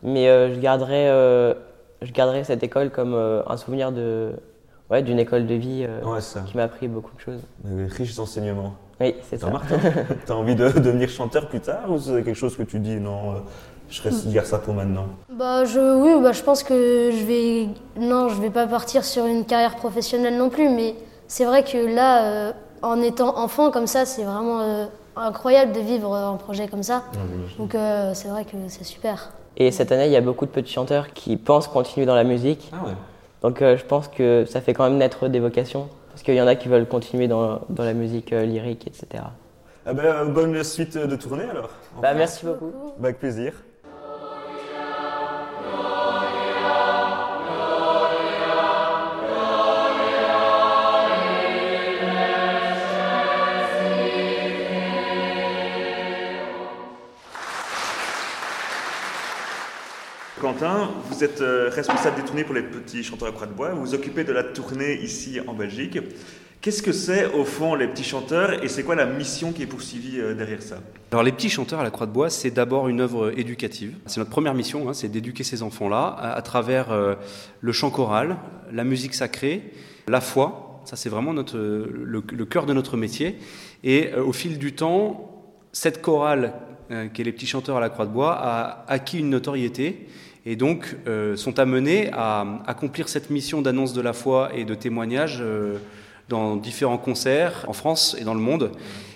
mais 0.03 0.29
euh, 0.29 0.55
je, 0.55 0.61
garderai, 0.61 1.09
euh, 1.09 1.55
je 2.03 2.13
garderai 2.13 2.45
cette 2.45 2.63
école 2.63 2.91
comme 2.91 3.15
euh, 3.15 3.43
un 3.47 3.57
souvenir 3.57 3.93
de, 3.93 4.33
ouais, 4.91 5.03
d'une 5.03 5.19
école 5.19 5.47
de 5.47 5.55
vie 5.55 5.87
Ouais, 6.05 6.21
qui 6.47 6.57
m'a 6.57 6.65
appris 6.65 6.89
beaucoup 6.89 7.15
de 7.15 7.21
choses. 7.21 7.41
Des 7.65 7.87
riches 7.87 8.19
enseignements. 8.19 8.75
Oui, 9.01 9.15
c'est 9.29 9.39
ça. 9.39 9.53
T'as 10.27 10.35
envie 10.35 10.55
de 10.55 10.69
devenir 10.71 11.11
chanteur 11.11 11.49
plus 11.49 11.61
tard 11.61 11.91
ou 11.91 11.99
c'est 11.99 12.23
quelque 12.23 12.33
chose 12.35 12.57
que 12.57 12.63
tu 12.63 12.79
dis 12.79 12.97
non, 12.97 13.43
je 13.91 14.29
garde 14.31 14.47
ça 14.47 14.59
pour 14.59 14.75
maintenant 14.75 15.07
Bah 15.31 15.65
je, 15.65 15.79
oui, 15.79 16.23
bah, 16.23 16.33
je 16.33 16.43
pense 16.43 16.63
que 16.63 17.11
je 17.13 17.25
vais, 17.25 17.69
non, 17.99 18.29
je 18.29 18.41
vais 18.41 18.51
pas 18.51 18.67
partir 18.67 19.05
sur 19.05 19.27
une 19.27 19.45
carrière 19.45 19.77
professionnelle 19.77 20.37
non 20.37 20.51
plus, 20.51 20.69
mais 20.69 20.95
c'est 21.29 21.45
vrai 21.45 21.63
que 21.65 21.79
là, 21.79 22.25
euh, 22.25 22.53
en 22.83 23.01
étant 23.03 23.39
enfant 23.39 23.71
comme 23.71 23.87
ça, 23.87 24.05
c'est 24.05 24.25
vraiment 24.25 24.61
euh, 24.61 24.87
incroyable 25.17 25.73
de 25.73 25.81
vivre 25.81 26.15
un 26.15 26.37
projet 26.37 26.69
comme 26.69 26.83
ça. 26.83 27.05
Donc 27.59 27.75
euh, 27.75 28.13
c'est 28.15 28.29
vrai 28.29 28.45
que 28.45 28.57
c'est 28.69 28.85
super. 28.85 29.33
Et 29.57 29.71
cette 29.71 29.91
année, 29.91 30.07
il 30.07 30.13
y 30.13 30.17
a 30.17 30.21
beaucoup 30.21 30.45
de 30.45 30.51
petits 30.51 30.73
chanteurs 30.73 31.13
qui 31.15 31.37
pensent 31.37 31.69
continuer 31.69 32.07
dans 32.07 32.15
la 32.15 32.25
musique. 32.25 32.71
Ah 32.73 32.85
ouais. 32.87 32.93
Donc 33.43 33.63
euh, 33.63 33.77
je 33.77 33.85
pense 33.85 34.09
que 34.09 34.45
ça 34.47 34.61
fait 34.61 34.75
quand 34.75 34.85
même 34.85 34.99
naître 34.99 35.29
des 35.29 35.41
vocations, 35.41 35.89
parce 36.11 36.23
qu'il 36.23 36.35
y 36.35 36.41
en 36.43 36.47
a 36.47 36.57
qui 36.57 36.69
veulent 36.69 36.87
continuer 36.87 37.29
dans, 37.29 37.61
dans 37.69 37.85
la 37.85 37.95
musique 37.95 38.33
euh, 38.33 38.45
lyrique, 38.45 38.87
etc. 38.87 39.25
Ah 39.87 39.93
ben, 39.95 40.05
euh, 40.05 40.25
bonne 40.25 40.63
suite 40.65 40.99
de 40.99 41.17
tournée 41.17 41.45
alors. 41.45 41.71
Bah, 42.03 42.13
merci 42.15 42.45
beaucoup. 42.45 42.73
Bah, 42.99 43.09
avec 43.09 43.19
plaisir. 43.19 43.53
Vous 60.59 61.23
êtes 61.23 61.43
euh, 61.43 61.69
responsable 61.71 62.17
des 62.17 62.23
tournées 62.23 62.45
pour 62.45 62.55
les 62.55 62.63
petits 62.63 63.03
chanteurs 63.03 63.29
à 63.29 63.33
Croix 63.33 63.47
de 63.47 63.53
Bois. 63.53 63.73
Vous 63.75 63.83
vous 63.83 63.95
occupez 63.95 64.25
de 64.25 64.33
la 64.33 64.43
tournée 64.43 64.99
ici 65.03 65.39
en 65.47 65.53
Belgique. 65.53 65.99
Qu'est-ce 66.63 66.83
que 66.83 66.93
c'est 66.93 67.27
au 67.27 67.45
fond 67.45 67.75
les 67.75 67.87
petits 67.87 68.05
chanteurs 68.05 68.65
et 68.65 68.69
c'est 68.69 68.83
quoi 68.83 68.95
la 68.95 69.05
mission 69.05 69.53
qui 69.53 69.65
est 69.65 69.67
poursuivie 69.67 70.19
euh, 70.19 70.33
derrière 70.33 70.63
ça? 70.63 70.79
Alors 71.13 71.25
les 71.25 71.33
petits 71.33 71.51
chanteurs 71.51 71.81
à 71.81 71.85
la 71.85 71.91
Croix 71.91 72.07
de 72.07 72.13
Bois, 72.13 72.31
c'est 72.31 72.51
d'abord 72.51 72.89
une 72.89 73.03
œuvre 73.03 73.39
éducative. 73.39 73.97
C'est 74.07 74.19
notre 74.19 74.31
première 74.31 74.55
mission, 74.55 74.89
hein, 74.89 74.95
c'est 74.95 75.09
d'éduquer 75.09 75.45
ces 75.45 75.63
enfants-là 75.63 76.07
à, 76.19 76.33
à 76.33 76.41
travers 76.41 76.91
euh, 76.91 77.17
le 77.61 77.73
chant 77.73 77.91
choral, 77.91 78.39
la 78.73 78.85
musique 78.85 79.13
sacrée, 79.13 79.73
la 80.09 80.23
foi. 80.23 80.81
Ça 80.87 80.97
c'est 80.97 81.11
vraiment 81.11 81.35
notre, 81.35 81.59
le, 81.59 82.23
le 82.33 82.45
cœur 82.47 82.65
de 82.65 82.73
notre 82.73 82.97
métier. 82.97 83.37
Et 83.85 84.15
euh, 84.15 84.25
au 84.25 84.33
fil 84.33 84.59
du 84.59 84.73
temps, 84.73 85.45
cette 85.73 86.01
chorale 86.01 86.55
euh, 86.91 87.09
qui 87.09 87.21
est 87.21 87.25
les 87.25 87.33
petits 87.33 87.47
chanteurs 87.47 87.77
à 87.77 87.81
la 87.81 87.91
Croix 87.91 88.07
de 88.07 88.13
Bois 88.13 88.33
a 88.41 88.87
acquis 88.89 89.19
une 89.19 89.29
notoriété 89.29 90.07
et 90.47 90.55
donc 90.55 90.97
euh, 91.07 91.37
sont 91.37 91.59
amenés 91.59 92.09
à 92.13 92.47
accomplir 92.67 93.09
cette 93.09 93.31
mission 93.31 93.61
d'annonce 93.61 93.93
de 93.93 94.01
la 94.01 94.13
foi 94.13 94.51
et 94.55 94.65
de 94.65 94.75
témoignage 94.75 95.39
euh, 95.41 95.79
dans 96.29 96.57
différents 96.57 96.99
concerts 96.99 97.65
en 97.69 97.73
France 97.73 98.17
et 98.19 98.25
dans 98.25 98.35
le 98.35 98.41
monde. 98.41 98.71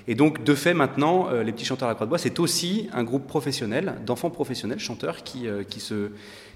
Et 0.08 0.16
donc, 0.16 0.42
de 0.42 0.54
fait, 0.54 0.74
maintenant, 0.74 1.28
euh, 1.30 1.44
les 1.44 1.52
petits 1.52 1.64
chanteurs 1.64 1.86
à 1.86 1.92
la 1.92 1.94
Croix-de-Bois, 1.94 2.18
c'est 2.18 2.40
aussi 2.40 2.88
un 2.92 3.04
groupe 3.04 3.28
professionnel, 3.28 3.94
d'enfants 4.04 4.30
professionnels, 4.30 4.80
chanteurs, 4.80 5.22
qui, 5.22 5.46
qui, 5.68 5.78
se, 5.78 6.10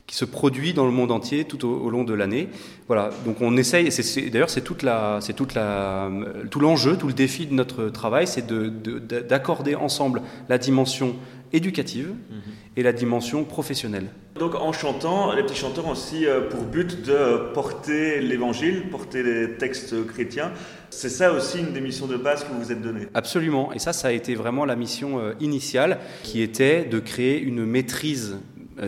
qui 0.08 0.16
se 0.16 0.24
produit 0.24 0.74
dans 0.74 0.86
le 0.86 0.90
monde 0.90 1.12
entier 1.12 1.44
tout 1.44 1.64
au, 1.64 1.88
long 1.90 2.02
de 2.02 2.14
l'année. 2.14 2.48
Voilà, 2.88 3.10
donc 3.24 3.40
on 3.40 3.56
essaye, 3.56 3.88
d'ailleurs, 4.30 4.50
c'est 4.50 4.62
toute 4.62 4.82
la, 4.82 5.18
c'est 5.20 5.34
toute 5.34 5.54
la, 5.54 6.10
tout 6.50 6.58
l'enjeu, 6.58 6.96
tout 6.96 7.06
le 7.06 7.12
défi 7.12 7.46
de 7.46 7.54
notre 7.54 7.90
travail, 7.90 8.26
c'est 8.26 8.46
d'accorder 8.46 9.72
de, 9.72 9.76
ensemble 9.76 10.22
la 10.48 10.58
dimension 10.58 11.14
éducative 11.52 12.08
mhm. 12.08 12.40
et 12.76 12.82
la 12.82 12.92
dimension 12.92 13.44
professionnelle. 13.44 14.08
Donc 14.38 14.56
en 14.56 14.72
chantant, 14.72 15.32
les 15.32 15.44
petits 15.44 15.54
chanteurs 15.54 15.86
ont 15.86 15.92
aussi 15.92 16.26
euh, 16.26 16.48
pour 16.48 16.62
but 16.62 17.06
de 17.06 17.52
porter 17.52 18.20
l'évangile, 18.20 18.88
porter 18.90 19.22
les 19.22 19.52
textes 19.52 20.04
chrétiens. 20.06 20.50
C'est 20.90 21.08
ça 21.08 21.32
aussi 21.32 21.60
une 21.60 21.72
des 21.72 21.80
missions 21.80 22.06
de 22.06 22.16
base 22.16 22.42
que 22.42 22.48
vous 22.50 22.60
vous 22.60 22.72
êtes 22.72 22.82
donnée. 22.82 23.06
Absolument, 23.14 23.72
et 23.72 23.78
ça, 23.78 23.92
ça 23.92 24.08
a 24.08 24.10
été 24.10 24.34
vraiment 24.34 24.64
la 24.64 24.74
mission 24.74 25.20
euh, 25.20 25.34
initiale, 25.38 26.00
qui 26.24 26.42
était 26.42 26.84
de 26.84 26.98
créer 26.98 27.40
une 27.40 27.64
maîtrise 27.64 28.38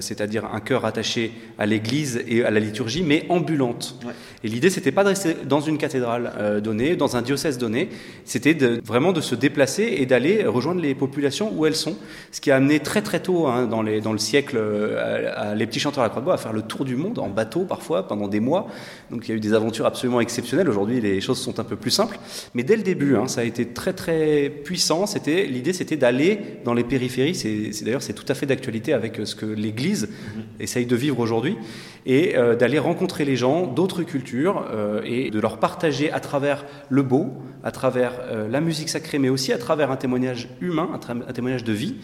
c'est-à-dire 0.01 0.47
un 0.53 0.61
cœur 0.61 0.85
attaché 0.85 1.33
à 1.59 1.67
l'église 1.67 2.23
et 2.27 2.45
à 2.45 2.51
la 2.51 2.61
liturgie, 2.61 3.03
mais 3.03 3.25
ambulante. 3.29 3.99
Et 4.45 4.49
l'idée, 4.49 4.71
c'était 4.71 4.93
pas 4.93 5.05
de 5.05 5.09
rester 5.09 5.35
dans 5.45 5.61
une 5.61 5.79
cathédrale 5.79 6.33
euh, 6.39 6.61
donnée, 6.61 6.97
dans 6.97 7.17
un 7.17 7.23
diocèse 7.23 7.59
donné, 7.59 7.89
c'était 8.25 8.55
vraiment 8.85 9.13
de 9.13 9.21
se 9.21 9.35
déplacer 9.35 9.97
et 9.99 10.07
d'aller 10.07 10.45
rejoindre 10.45 10.81
les 10.81 10.95
populations 10.95 11.53
où 11.55 11.67
elles 11.67 11.77
sont. 11.77 11.97
Ce 12.33 12.41
qui 12.41 12.51
a 12.51 12.57
amené 12.57 12.81
très 12.81 13.03
très 13.03 13.21
tôt, 13.21 13.47
hein, 13.47 13.67
dans, 13.67 13.83
les, 13.83 14.01
dans, 14.01 14.13
le 14.13 14.19
siècle, 14.19 14.57
euh, 14.59 15.55
les 15.55 15.67
petits 15.67 15.81
chanteurs 15.81 16.03
à 16.03 16.07
la 16.07 16.11
Croix-de-Bois 16.11 16.35
à 16.35 16.39
faire 16.39 16.53
le 16.53 16.63
tour 16.63 16.85
du 16.85 16.97
monde 16.97 17.19
en 17.19 17.29
bateau 17.29 17.65
parfois 17.65 18.07
pendant 18.07 18.29
des 18.29 18.41
mois. 18.41 18.69
Donc 19.11 19.27
il 19.27 19.31
y 19.31 19.35
a 19.35 19.37
eu 19.37 19.41
des 19.41 19.55
aventures 19.55 19.87
absolument 19.87 20.21
exceptionnelles. 20.21 20.69
Aujourd'hui, 20.69 21.01
les 21.01 21.21
choses 21.21 21.39
sont 21.39 21.59
un 21.61 21.65
peu 21.65 21.77
plus 21.77 21.91
simples, 21.91 22.19
mais 22.55 22.63
dès 22.63 22.77
le 22.77 22.83
début, 22.83 23.17
hein, 23.17 23.29
ça 23.29 23.41
a 23.41 23.45
été 23.45 23.67
très 23.67 23.93
très 23.93 24.51
puissant. 24.51 25.07
C'était 25.07 25.47
l'idée, 25.47 25.73
c'était 25.73 25.97
d'aller 25.97 26.41
dans 26.65 26.75
les 26.75 26.85
périphéries. 26.85 27.35
C'est 27.35 27.85
d'ailleurs 27.85 28.03
c'est 28.03 28.15
tout 28.15 28.27
à 28.29 28.35
fait 28.35 28.47
d'actualité 28.47 28.93
avec 28.93 29.21
ce 29.25 29.35
que 29.35 29.47
les 29.47 29.73
l'Église 29.77 30.09
essaye 30.59 30.87
de 30.87 30.97
vivre 30.97 31.21
aujourd'hui, 31.21 31.57
et 32.07 32.37
euh, 32.37 32.57
d'aller 32.57 32.79
rencontrer 32.79 33.25
les 33.25 33.37
gens 33.37 33.67
d'autres 33.67 34.05
cultures 34.05 34.65
euh, 34.71 35.03
et 35.05 35.31
de 35.31 35.41
leur 35.41 35.59
partager 35.59 36.11
à 36.11 36.21
travers 36.21 36.65
le 36.89 37.03
beau, 37.03 37.33
à 37.63 37.73
travers 37.73 38.13
euh, 38.23 38.49
la 38.49 38.61
musique 38.61 38.89
sacrée, 38.89 39.19
mais 39.19 39.29
aussi 39.29 39.53
à 39.53 39.59
travers 39.59 39.91
un 39.91 39.97
témoignage 39.97 40.49
humain, 40.61 40.89
un, 40.93 41.33
témoignage 41.33 41.65
de 41.65 41.73
vie, 41.73 41.97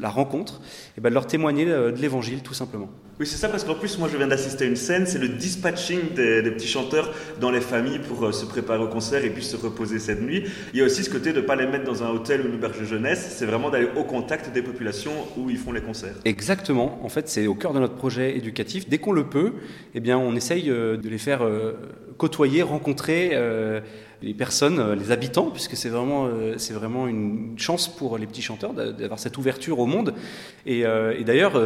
la 0.00 0.08
rencontre, 0.08 0.60
et 0.96 1.00
ben 1.00 1.08
de 1.08 1.14
leur 1.14 1.26
témoigner 1.26 1.64
de 1.64 1.94
l'évangile 2.00 2.42
tout 2.42 2.54
simplement. 2.54 2.88
Oui, 3.20 3.26
c'est 3.26 3.36
ça, 3.36 3.48
parce 3.48 3.62
qu'en 3.62 3.74
plus, 3.74 3.98
moi, 3.98 4.08
je 4.10 4.16
viens 4.16 4.26
d'assister 4.26 4.64
à 4.64 4.66
une 4.66 4.76
scène, 4.76 5.06
c'est 5.06 5.18
le 5.18 5.28
dispatching 5.28 6.14
des, 6.14 6.42
petits 6.50 6.66
chanteurs 6.66 7.12
dans 7.40 7.50
les 7.50 7.60
familles 7.60 8.00
pour 8.00 8.32
se 8.34 8.46
préparer 8.46 8.82
au 8.82 8.88
concert 8.88 9.24
et 9.24 9.30
puis 9.30 9.44
se 9.44 9.56
reposer 9.56 9.98
cette 9.98 10.22
nuit. 10.22 10.44
Il 10.72 10.80
y 10.80 10.82
a 10.82 10.86
aussi 10.86 11.04
ce 11.04 11.10
côté 11.10 11.32
de 11.32 11.40
ne 11.40 11.46
pas 11.46 11.54
les 11.54 11.66
mettre 11.66 11.84
dans 11.84 12.02
un 12.02 12.08
hôtel 12.08 12.40
ou 12.40 12.48
une 12.48 12.54
auberge 12.54 12.80
de 12.80 12.84
jeunesse, 12.84 13.34
c'est 13.36 13.46
vraiment 13.46 13.70
d'aller 13.70 13.88
au 13.96 14.04
contact 14.04 14.52
des 14.52 14.62
populations 14.62 15.12
où 15.36 15.50
ils 15.50 15.58
font 15.58 15.72
les 15.72 15.82
concerts. 15.82 16.14
Exactement, 16.24 16.98
en 17.04 17.08
fait, 17.08 17.28
c'est 17.28 17.46
au 17.46 17.54
cœur 17.54 17.74
de 17.74 17.80
notre 17.80 17.94
projet 17.94 18.36
éducatif. 18.36 18.88
Dès 18.88 18.98
qu'on 18.98 19.12
le 19.12 19.28
peut, 19.28 19.52
eh 19.94 20.00
bien, 20.00 20.18
on 20.18 20.34
essaye 20.34 20.64
de 20.64 21.08
les 21.08 21.18
faire 21.18 21.42
côtoyer, 22.22 22.62
rencontrer 22.62 23.30
euh, 23.32 23.80
les 24.22 24.34
personnes, 24.34 24.78
euh, 24.78 24.94
les 24.94 25.10
habitants, 25.10 25.50
puisque 25.50 25.76
c'est 25.76 25.88
vraiment, 25.88 26.26
euh, 26.26 26.54
c'est 26.56 26.72
vraiment 26.72 27.08
une 27.08 27.54
chance 27.56 27.88
pour 27.88 28.18
les 28.18 28.26
petits 28.26 28.42
chanteurs 28.42 28.72
d'avoir 28.72 29.18
cette 29.18 29.36
ouverture 29.36 29.78
au 29.78 29.86
monde. 29.86 30.14
Et, 30.64 30.84
d'ailleurs, 31.24 31.60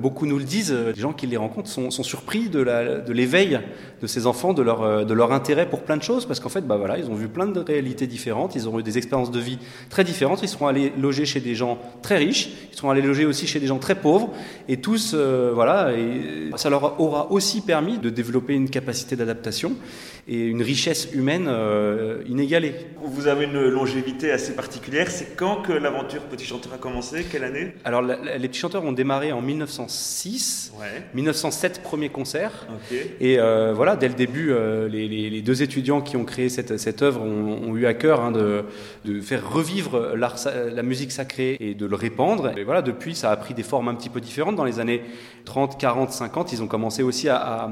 beaucoup 0.00 0.26
nous 0.26 0.38
le 0.38 0.44
disent, 0.44 0.72
les 0.72 1.00
gens 1.00 1.12
qui 1.12 1.26
les 1.26 1.36
rencontrent 1.36 1.68
sont, 1.68 1.90
surpris 1.90 2.48
de, 2.48 2.64
de 2.64 3.12
l'éveil 3.12 3.60
de 4.02 4.06
ces 4.06 4.26
enfants, 4.26 4.52
de 4.52 4.62
leur, 4.62 5.06
de 5.06 5.14
leur 5.14 5.32
intérêt 5.32 5.68
pour 5.68 5.82
plein 5.82 5.96
de 5.96 6.02
choses, 6.02 6.26
parce 6.26 6.40
qu'en 6.40 6.48
fait, 6.48 6.66
bah 6.66 6.76
voilà, 6.76 6.98
ils 6.98 7.08
ont 7.10 7.14
vu 7.14 7.28
plein 7.28 7.46
de 7.46 7.60
réalités 7.60 8.06
différentes, 8.06 8.54
ils 8.56 8.68
ont 8.68 8.78
eu 8.80 8.82
des 8.82 8.98
expériences 8.98 9.30
de 9.30 9.38
vie 9.38 9.58
très 9.88 10.04
différentes, 10.04 10.42
ils 10.42 10.48
seront 10.48 10.66
allés 10.66 10.92
loger 10.98 11.26
chez 11.26 11.40
des 11.40 11.54
gens 11.54 11.78
très 12.02 12.16
riches, 12.16 12.50
ils 12.72 12.76
seront 12.76 12.90
allés 12.90 13.02
loger 13.02 13.24
aussi 13.24 13.46
chez 13.46 13.60
des 13.60 13.66
gens 13.66 13.78
très 13.78 13.94
pauvres, 13.94 14.30
et 14.68 14.78
tous, 14.78 15.14
voilà, 15.14 15.92
ça 16.56 16.70
leur 16.70 17.00
aura 17.00 17.30
aussi 17.30 17.60
permis 17.60 17.98
de 17.98 18.10
développer 18.10 18.54
une 18.54 18.70
capacité 18.70 19.14
d'adaptation 19.16 19.76
et 20.28 20.46
une 20.46 20.62
richesse 20.62 21.08
humaine 21.12 21.46
euh, 21.48 21.99
inégalée. 22.26 22.74
Vous 23.02 23.26
avez 23.26 23.44
une 23.44 23.68
longévité 23.68 24.30
assez 24.30 24.54
particulière. 24.54 25.10
C'est 25.10 25.36
quand 25.36 25.62
que 25.62 25.72
l'aventure 25.72 26.22
Petit 26.22 26.44
Chanteur 26.44 26.74
a 26.74 26.78
commencé? 26.78 27.24
Quelle 27.30 27.44
année? 27.44 27.72
Alors, 27.84 28.02
les 28.02 28.48
Petits 28.48 28.60
Chanteurs 28.60 28.84
ont 28.84 28.92
démarré 28.92 29.32
en 29.32 29.40
1906, 29.40 30.72
1907 31.14 31.82
premier 31.82 32.08
concert. 32.08 32.66
Et 33.20 33.38
euh, 33.38 33.72
voilà, 33.74 33.96
dès 33.96 34.08
le 34.08 34.14
début, 34.14 34.50
euh, 34.50 34.88
les, 34.88 35.42
deux 35.42 35.62
étudiants 35.62 36.00
qui 36.00 36.16
ont 36.16 36.24
créé 36.24 36.48
cette, 36.48 36.78
cette 36.78 37.02
œuvre 37.02 37.22
ont, 37.22 37.76
eu 37.76 37.86
à 37.86 37.94
cœur 37.94 38.20
hein, 38.20 38.32
de, 38.32 38.64
de, 39.04 39.20
faire 39.20 39.48
revivre 39.48 40.14
la 40.14 40.82
musique 40.82 41.12
sacrée 41.12 41.56
et 41.60 41.74
de 41.74 41.86
le 41.86 41.96
répandre. 41.96 42.56
Et 42.58 42.64
voilà, 42.64 42.82
depuis, 42.82 43.14
ça 43.14 43.30
a 43.30 43.36
pris 43.36 43.54
des 43.54 43.62
formes 43.62 43.88
un 43.88 43.94
petit 43.94 44.08
peu 44.08 44.20
différentes. 44.20 44.56
Dans 44.56 44.64
les 44.64 44.80
années 44.80 45.02
30, 45.44 45.78
40, 45.78 46.10
50, 46.12 46.52
ils 46.52 46.62
ont 46.62 46.66
commencé 46.66 47.02
aussi 47.02 47.28
à, 47.28 47.70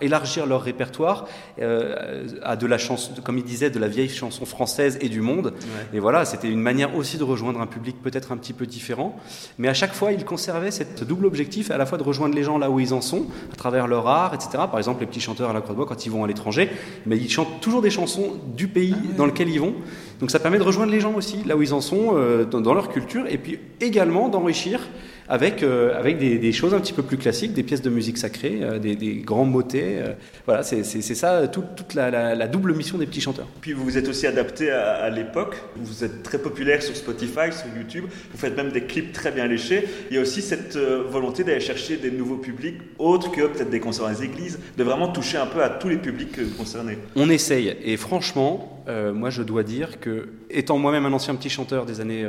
élargir 0.00 0.46
leur 0.46 0.62
répertoire 0.62 1.26
euh, 1.60 2.26
à 2.42 2.56
de 2.56 2.66
la 2.66 2.78
chanson, 2.78 3.12
comme 3.22 3.38
il 3.38 3.44
disait, 3.54 3.70
de 3.70 3.78
la 3.78 3.88
vieille 3.88 4.08
chanson 4.08 4.44
française 4.44 4.98
et 5.00 5.08
du 5.08 5.20
monde. 5.20 5.54
Et 5.92 6.00
voilà, 6.00 6.24
c'était 6.24 6.48
une 6.48 6.60
manière 6.60 6.94
aussi 6.96 7.18
de 7.18 7.24
rejoindre 7.24 7.60
un 7.60 7.66
public 7.66 7.96
peut-être 8.02 8.32
un 8.32 8.36
petit 8.36 8.52
peu 8.52 8.66
différent. 8.66 9.16
Mais 9.58 9.68
à 9.68 9.74
chaque 9.74 9.94
fois, 9.94 10.12
ils 10.12 10.24
conservaient 10.24 10.70
ce 10.70 11.04
double 11.04 11.26
objectif, 11.26 11.70
à 11.70 11.78
la 11.78 11.86
fois 11.86 11.98
de 11.98 12.02
rejoindre 12.02 12.34
les 12.34 12.44
gens 12.44 12.58
là 12.58 12.70
où 12.70 12.80
ils 12.80 12.92
en 12.92 13.00
sont, 13.00 13.26
à 13.52 13.56
travers 13.56 13.86
leur 13.86 14.06
art, 14.08 14.34
etc. 14.34 14.50
Par 14.70 14.78
exemple, 14.78 15.00
les 15.00 15.06
petits 15.06 15.20
chanteurs 15.20 15.50
à 15.50 15.52
la 15.52 15.60
Croix-de-Bois, 15.60 15.86
quand 15.86 16.06
ils 16.06 16.10
vont 16.10 16.24
à 16.24 16.26
l'étranger, 16.26 16.70
mais 17.06 17.16
ils 17.16 17.30
chantent 17.30 17.60
toujours 17.60 17.82
des 17.82 17.90
chansons 17.90 18.32
du 18.56 18.68
pays 18.68 18.94
ah 18.96 19.16
dans 19.16 19.26
lequel 19.26 19.48
ils 19.48 19.60
vont. 19.60 19.74
Donc 20.20 20.30
ça 20.30 20.38
permet 20.38 20.58
de 20.58 20.62
rejoindre 20.62 20.92
les 20.92 21.00
gens 21.00 21.14
aussi, 21.14 21.44
là 21.44 21.56
où 21.56 21.62
ils 21.62 21.74
en 21.74 21.80
sont, 21.80 22.12
euh, 22.14 22.44
dans, 22.44 22.74
leur 22.74 22.88
culture, 22.88 23.26
et 23.28 23.38
puis 23.38 23.58
également 23.80 24.28
d'enrichir 24.28 24.80
avec, 25.28 25.62
euh, 25.62 25.98
avec 25.98 26.18
des, 26.18 26.52
choses 26.52 26.74
un 26.74 26.80
petit 26.80 26.92
peu 26.92 27.02
plus 27.02 27.16
classiques, 27.16 27.52
des 27.52 27.62
pièces 27.62 27.82
de 27.82 27.90
musique 27.90 28.18
sacrée, 28.18 28.60
euh, 28.62 28.78
des, 28.78 29.22
grands 29.24 29.44
motets. 29.44 30.02
voilà, 30.46 30.62
c'est 30.62 30.84
ça 30.84 31.48
toute 31.48 31.94
la, 31.94 32.46
double 32.46 32.74
mission 32.74 32.98
des 32.98 33.06
petits 33.06 33.20
chanteurs. 33.20 33.46
Puis 33.60 33.72
vous 33.72 33.84
vous 33.84 33.98
êtes 33.98 34.08
aussi 34.08 34.26
adapté 34.26 34.70
à, 34.70 35.08
l'époque, 35.10 35.56
vous 35.76 36.04
êtes 36.04 36.22
très 36.22 36.38
populaire 36.38 36.82
sur 36.82 36.96
Spotify, 36.96 37.52
sur 37.52 37.66
YouTube, 37.76 38.04
vous 38.32 38.38
faites 38.38 38.56
même 38.56 38.70
des 38.70 38.84
clips 38.84 39.12
très 39.12 39.32
bien 39.32 39.46
léchés. 39.46 39.84
Il 40.10 40.16
y 40.16 40.18
a 40.18 40.22
aussi 40.22 40.42
cette 40.42 40.76
volonté 40.76 41.44
d'aller 41.44 41.60
chercher 41.60 41.96
des 41.96 42.10
nouveaux 42.10 42.36
publics, 42.36 42.78
autres 42.98 43.30
que 43.30 43.46
peut-être 43.46 43.70
des 43.70 43.80
concerts 43.80 44.04
dans 44.04 44.10
les 44.10 44.24
églises, 44.24 44.58
de 44.76 44.84
vraiment 44.84 45.08
toucher 45.08 45.38
un 45.38 45.46
peu 45.46 45.62
à 45.62 45.70
tous 45.70 45.88
les 45.88 45.96
publics 45.96 46.56
concernés. 46.56 46.98
On 47.16 47.30
essaye, 47.30 47.76
et 47.82 47.96
franchement, 47.96 48.84
moi 49.14 49.30
je 49.30 49.42
dois 49.42 49.62
dire 49.62 50.00
que, 50.00 50.28
étant 50.50 50.78
moi-même 50.78 51.06
un 51.06 51.12
ancien 51.12 51.34
petit 51.34 51.50
chanteur 51.50 51.86
des 51.86 52.00
années 52.00 52.26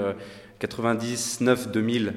99, 0.60 1.72
2000, 1.72 2.14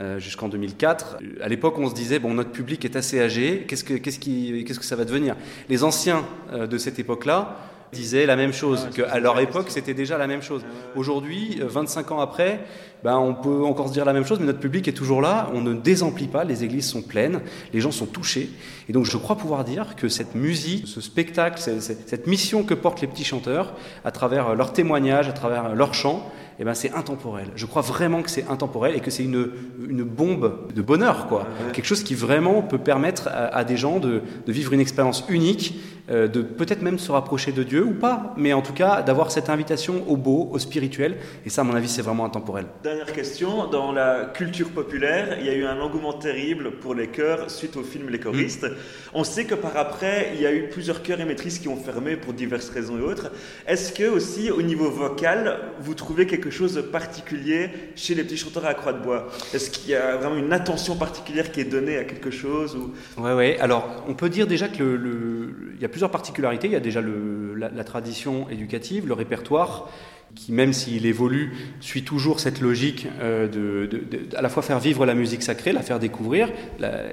euh, 0.00 0.18
jusqu'en 0.18 0.48
2004. 0.48 1.18
À 1.42 1.48
l'époque, 1.48 1.78
on 1.78 1.86
se 1.86 1.94
disait 1.94 2.18
bon, 2.18 2.32
notre 2.32 2.52
public 2.52 2.86
est 2.86 2.96
assez 2.96 3.20
âgé. 3.20 3.66
Qu'est-ce 3.68 3.84
que, 3.84 3.92
qu'est-ce 3.92 4.18
qui, 4.18 4.64
qu'est-ce 4.64 4.78
que 4.78 4.84
ça 4.86 4.96
va 4.96 5.04
devenir? 5.04 5.36
Les 5.68 5.84
anciens 5.84 6.24
euh, 6.52 6.66
de 6.66 6.78
cette 6.78 6.98
époque-là 6.98 7.58
disaient 7.92 8.24
la 8.24 8.36
même 8.36 8.54
chose. 8.54 8.86
Ah 8.88 8.94
qu'à 8.94 9.20
leur 9.20 9.38
époque, 9.40 9.66
c'était 9.68 9.92
déjà 9.92 10.16
la 10.16 10.26
même 10.26 10.40
chose. 10.40 10.64
Aujourd'hui, 10.96 11.60
25 11.60 12.10
euh, 12.10 12.14
ans 12.14 12.20
après, 12.20 12.64
ben, 13.04 13.18
on 13.18 13.34
peut 13.34 13.62
encore 13.62 13.88
se 13.88 13.92
dire 13.92 14.06
la 14.06 14.14
même 14.14 14.24
chose, 14.24 14.38
mais 14.40 14.46
notre 14.46 14.60
public 14.60 14.88
est 14.88 14.92
toujours 14.92 15.20
là. 15.20 15.50
On 15.52 15.60
ne 15.60 15.74
désemplit 15.74 16.28
pas. 16.28 16.44
Les 16.44 16.64
églises 16.64 16.88
sont 16.88 17.02
pleines. 17.02 17.42
Les 17.74 17.82
gens 17.82 17.90
sont 17.90 18.06
touchés. 18.06 18.48
Et 18.88 18.94
donc, 18.94 19.04
je 19.04 19.18
crois 19.18 19.36
pouvoir 19.36 19.64
dire 19.64 19.96
que 19.96 20.08
cette 20.08 20.34
musique, 20.34 20.86
ce 20.86 21.02
spectacle, 21.02 21.60
cette 21.60 22.26
mission 22.26 22.62
que 22.62 22.72
portent 22.72 23.02
les 23.02 23.06
petits 23.06 23.24
chanteurs, 23.24 23.74
à 24.04 24.12
travers 24.12 24.54
leurs 24.54 24.72
témoignages, 24.72 25.28
à 25.28 25.32
travers 25.32 25.74
leurs 25.74 25.92
chants, 25.92 26.30
eh 26.60 26.64
ben 26.64 26.74
c'est 26.74 26.92
intemporel. 26.92 27.48
Je 27.56 27.64
crois 27.64 27.80
vraiment 27.80 28.20
que 28.20 28.30
c'est 28.30 28.46
intemporel 28.50 28.94
et 28.94 29.00
que 29.00 29.10
c'est 29.10 29.24
une, 29.24 29.50
une 29.88 30.02
bombe 30.02 30.68
de 30.74 30.82
bonheur, 30.82 31.26
quoi. 31.26 31.46
Quelque 31.72 31.86
chose 31.86 32.04
qui 32.04 32.14
vraiment 32.14 32.60
peut 32.60 32.78
permettre 32.78 33.28
à, 33.32 33.64
des 33.64 33.78
gens 33.78 33.98
de, 33.98 34.20
de, 34.46 34.52
vivre 34.52 34.74
une 34.74 34.80
expérience 34.80 35.24
unique, 35.30 35.80
euh, 36.10 36.28
de 36.28 36.42
peut-être 36.42 36.82
même 36.82 36.98
se 36.98 37.12
rapprocher 37.12 37.52
de 37.52 37.62
Dieu 37.62 37.82
ou 37.82 37.94
pas, 37.94 38.34
mais 38.36 38.52
en 38.52 38.60
tout 38.60 38.74
cas 38.74 39.00
d'avoir 39.00 39.30
cette 39.30 39.48
invitation 39.48 40.04
au 40.06 40.18
beau, 40.18 40.50
au 40.52 40.58
spirituel. 40.58 41.16
Et 41.46 41.48
ça, 41.48 41.62
à 41.62 41.64
mon 41.64 41.74
avis, 41.74 41.88
c'est 41.88 42.02
vraiment 42.02 42.26
intemporel. 42.26 42.66
Dernière 42.82 43.12
question. 43.12 43.68
Dans 43.68 43.92
la 43.92 44.26
culture 44.26 44.68
populaire, 44.68 45.38
il 45.40 45.46
y 45.46 45.48
a 45.48 45.54
eu 45.54 45.64
un 45.64 45.80
engouement 45.80 46.12
terrible 46.12 46.72
pour 46.72 46.94
les 46.94 47.06
chœurs 47.06 47.50
suite 47.50 47.76
au 47.76 47.82
film 47.82 48.10
Les 48.10 48.20
choristes. 48.20 48.64
Mm. 48.64 48.74
On 49.14 49.24
sait 49.24 49.46
que 49.46 49.54
par 49.54 49.76
après, 49.78 50.32
il 50.34 50.42
y 50.42 50.46
a 50.46 50.52
eu 50.52 50.68
plusieurs 50.68 51.02
chœurs 51.02 51.20
et 51.20 51.24
maîtrises 51.24 51.58
qui 51.58 51.68
ont 51.68 51.76
fermé 51.76 52.16
pour 52.16 52.34
diverses 52.34 52.68
raisons 52.68 52.98
et 52.98 53.02
autres. 53.02 53.30
Est-ce 53.66 53.94
que 53.94 54.04
aussi, 54.04 54.50
au 54.50 54.60
niveau 54.60 54.90
vocal, 54.90 55.58
vous 55.80 55.94
trouvez 55.94 56.26
quelque 56.26 56.49
chose 56.50 56.74
de 56.74 56.80
particulier 56.80 57.70
chez 57.96 58.14
les 58.14 58.24
petits 58.24 58.36
chanteurs 58.36 58.66
à 58.66 58.74
croix 58.74 58.92
de 58.92 59.02
bois? 59.02 59.28
Est-ce 59.54 59.70
qu'il 59.70 59.90
y 59.90 59.94
a 59.94 60.16
vraiment 60.16 60.36
une 60.36 60.52
attention 60.52 60.96
particulière 60.96 61.52
qui 61.52 61.60
est 61.60 61.64
donnée 61.64 61.96
à 61.96 62.04
quelque 62.04 62.30
chose 62.30 62.76
ou... 62.76 62.92
Ouais, 63.20 63.34
ouais. 63.34 63.58
Alors, 63.60 64.04
on 64.08 64.14
peut 64.14 64.28
dire 64.28 64.46
déjà 64.46 64.68
que 64.68 64.82
le, 64.82 65.54
il 65.80 65.82
y 65.82 65.84
a 65.84 65.88
plusieurs 65.88 66.10
particularités. 66.10 66.68
Il 66.68 66.72
y 66.72 66.76
a 66.76 66.80
déjà 66.80 67.00
le, 67.00 67.54
la, 67.54 67.84
tradition 67.84 68.48
éducative, 68.50 69.06
le 69.06 69.14
répertoire 69.14 69.90
qui 70.34 70.52
même 70.52 70.72
s'il 70.72 71.06
évolue, 71.06 71.52
suit 71.80 72.02
toujours 72.02 72.40
cette 72.40 72.60
logique 72.60 73.06
euh, 73.20 73.48
de, 73.48 73.90
à 74.36 74.42
la 74.42 74.48
fois 74.48 74.62
faire 74.62 74.78
vivre 74.78 75.04
la 75.04 75.14
musique 75.14 75.42
sacrée, 75.42 75.72
la 75.72 75.82
faire 75.82 75.98
découvrir, 75.98 76.48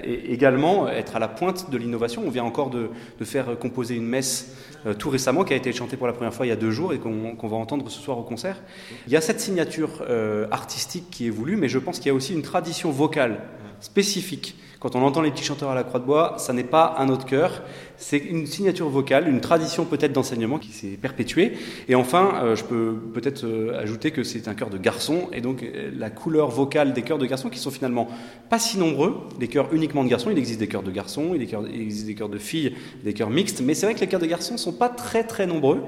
et 0.03 0.33
également 0.33 0.87
être 0.87 1.15
à 1.15 1.19
la 1.19 1.27
pointe 1.27 1.69
de 1.69 1.77
l'innovation. 1.77 2.23
On 2.25 2.29
vient 2.29 2.43
encore 2.43 2.69
de, 2.69 2.89
faire 3.23 3.57
composer 3.59 3.95
une 3.95 4.05
messe 4.05 4.55
euh, 4.85 4.93
tout 4.93 5.09
récemment 5.09 5.43
qui 5.43 5.53
a 5.53 5.55
été 5.57 5.73
chantée 5.73 5.97
pour 5.97 6.07
la 6.07 6.13
première 6.13 6.33
fois 6.33 6.45
il 6.45 6.49
y 6.49 6.53
a 6.53 6.55
deux 6.55 6.71
jours 6.71 6.93
et 6.93 6.99
qu'on 6.99 7.47
va 7.47 7.57
entendre 7.57 7.89
ce 7.89 7.99
soir 7.99 8.17
au 8.17 8.23
concert. 8.23 8.61
Il 9.07 9.13
y 9.13 9.17
a 9.17 9.21
cette 9.21 9.39
signature 9.39 10.03
euh, 10.09 10.47
artistique 10.51 11.09
qui 11.11 11.27
est 11.27 11.31
voulue, 11.31 11.57
mais 11.57 11.67
je 11.69 11.79
pense 11.79 11.97
qu'il 11.97 12.07
y 12.07 12.11
a 12.11 12.13
aussi 12.13 12.33
une 12.33 12.43
tradition 12.43 12.91
vocale 12.91 13.41
spécifique 13.79 14.55
quand 14.87 14.97
on 14.97 15.03
entend 15.03 15.19
les 15.19 15.31
petits 15.31 15.43
chanteurs 15.43 15.69
à 15.69 15.75
la 15.75 15.83
croix 15.83 15.99
de 15.99 16.05
bois, 16.05 16.35
ça 16.37 16.53
n'est 16.53 16.63
pas 16.63 16.95
un 16.97 17.09
autre 17.09 17.25
chœur, 17.25 17.61
c'est 17.97 18.17
une 18.17 18.45
signature 18.45 18.87
vocale, 18.87 19.27
une 19.27 19.41
tradition 19.41 19.83
peut-être 19.83 20.13
d'enseignement 20.13 20.59
qui 20.59 20.69
s'est 20.69 20.97
perpétuée. 21.01 21.57
Et 21.89 21.95
enfin, 21.95 22.35
euh, 22.41 22.55
je 22.55 22.63
peux 22.63 22.95
peut-être 23.13 23.43
euh, 23.43 23.77
ajouter 23.77 24.11
que 24.11 24.23
c'est 24.23 24.47
un 24.47 24.53
chœur 24.53 24.69
de 24.69 24.77
garçons, 24.77 25.27
et 25.33 25.41
donc 25.41 25.61
euh, 25.61 25.91
la 25.93 26.09
couleur 26.09 26.49
vocale 26.49 26.93
des 26.93 27.01
chœurs 27.01 27.17
de 27.17 27.25
garçons 27.25 27.49
qui 27.49 27.59
sont 27.59 27.69
finalement 27.69 28.07
pas 28.49 28.59
si 28.59 28.77
nombreux, 28.77 29.17
des 29.37 29.49
chœurs 29.49 29.67
uniquement 29.73 30.05
de 30.05 30.09
garçons, 30.09 30.29
il 30.31 30.37
existe 30.37 30.61
des 30.61 30.67
chœurs 30.67 30.83
de 30.83 30.91
garçons, 30.91 31.33
il 31.35 31.41
existe 31.41 32.05
des 32.05 32.15
chœurs 32.15 32.29
de 32.29 32.37
filles, 32.37 32.73
des 33.03 33.13
chœurs 33.13 33.29
mixtes, 33.29 33.59
mais 33.59 33.73
c'est 33.73 33.87
vrai 33.87 33.93
que 33.93 33.99
les 33.99 34.07
chœurs 34.07 34.21
de 34.21 34.25
garçons 34.25 34.55
sont 34.55 34.71
pas 34.71 34.87
très 34.87 35.25
très 35.25 35.47
nombreux, 35.47 35.81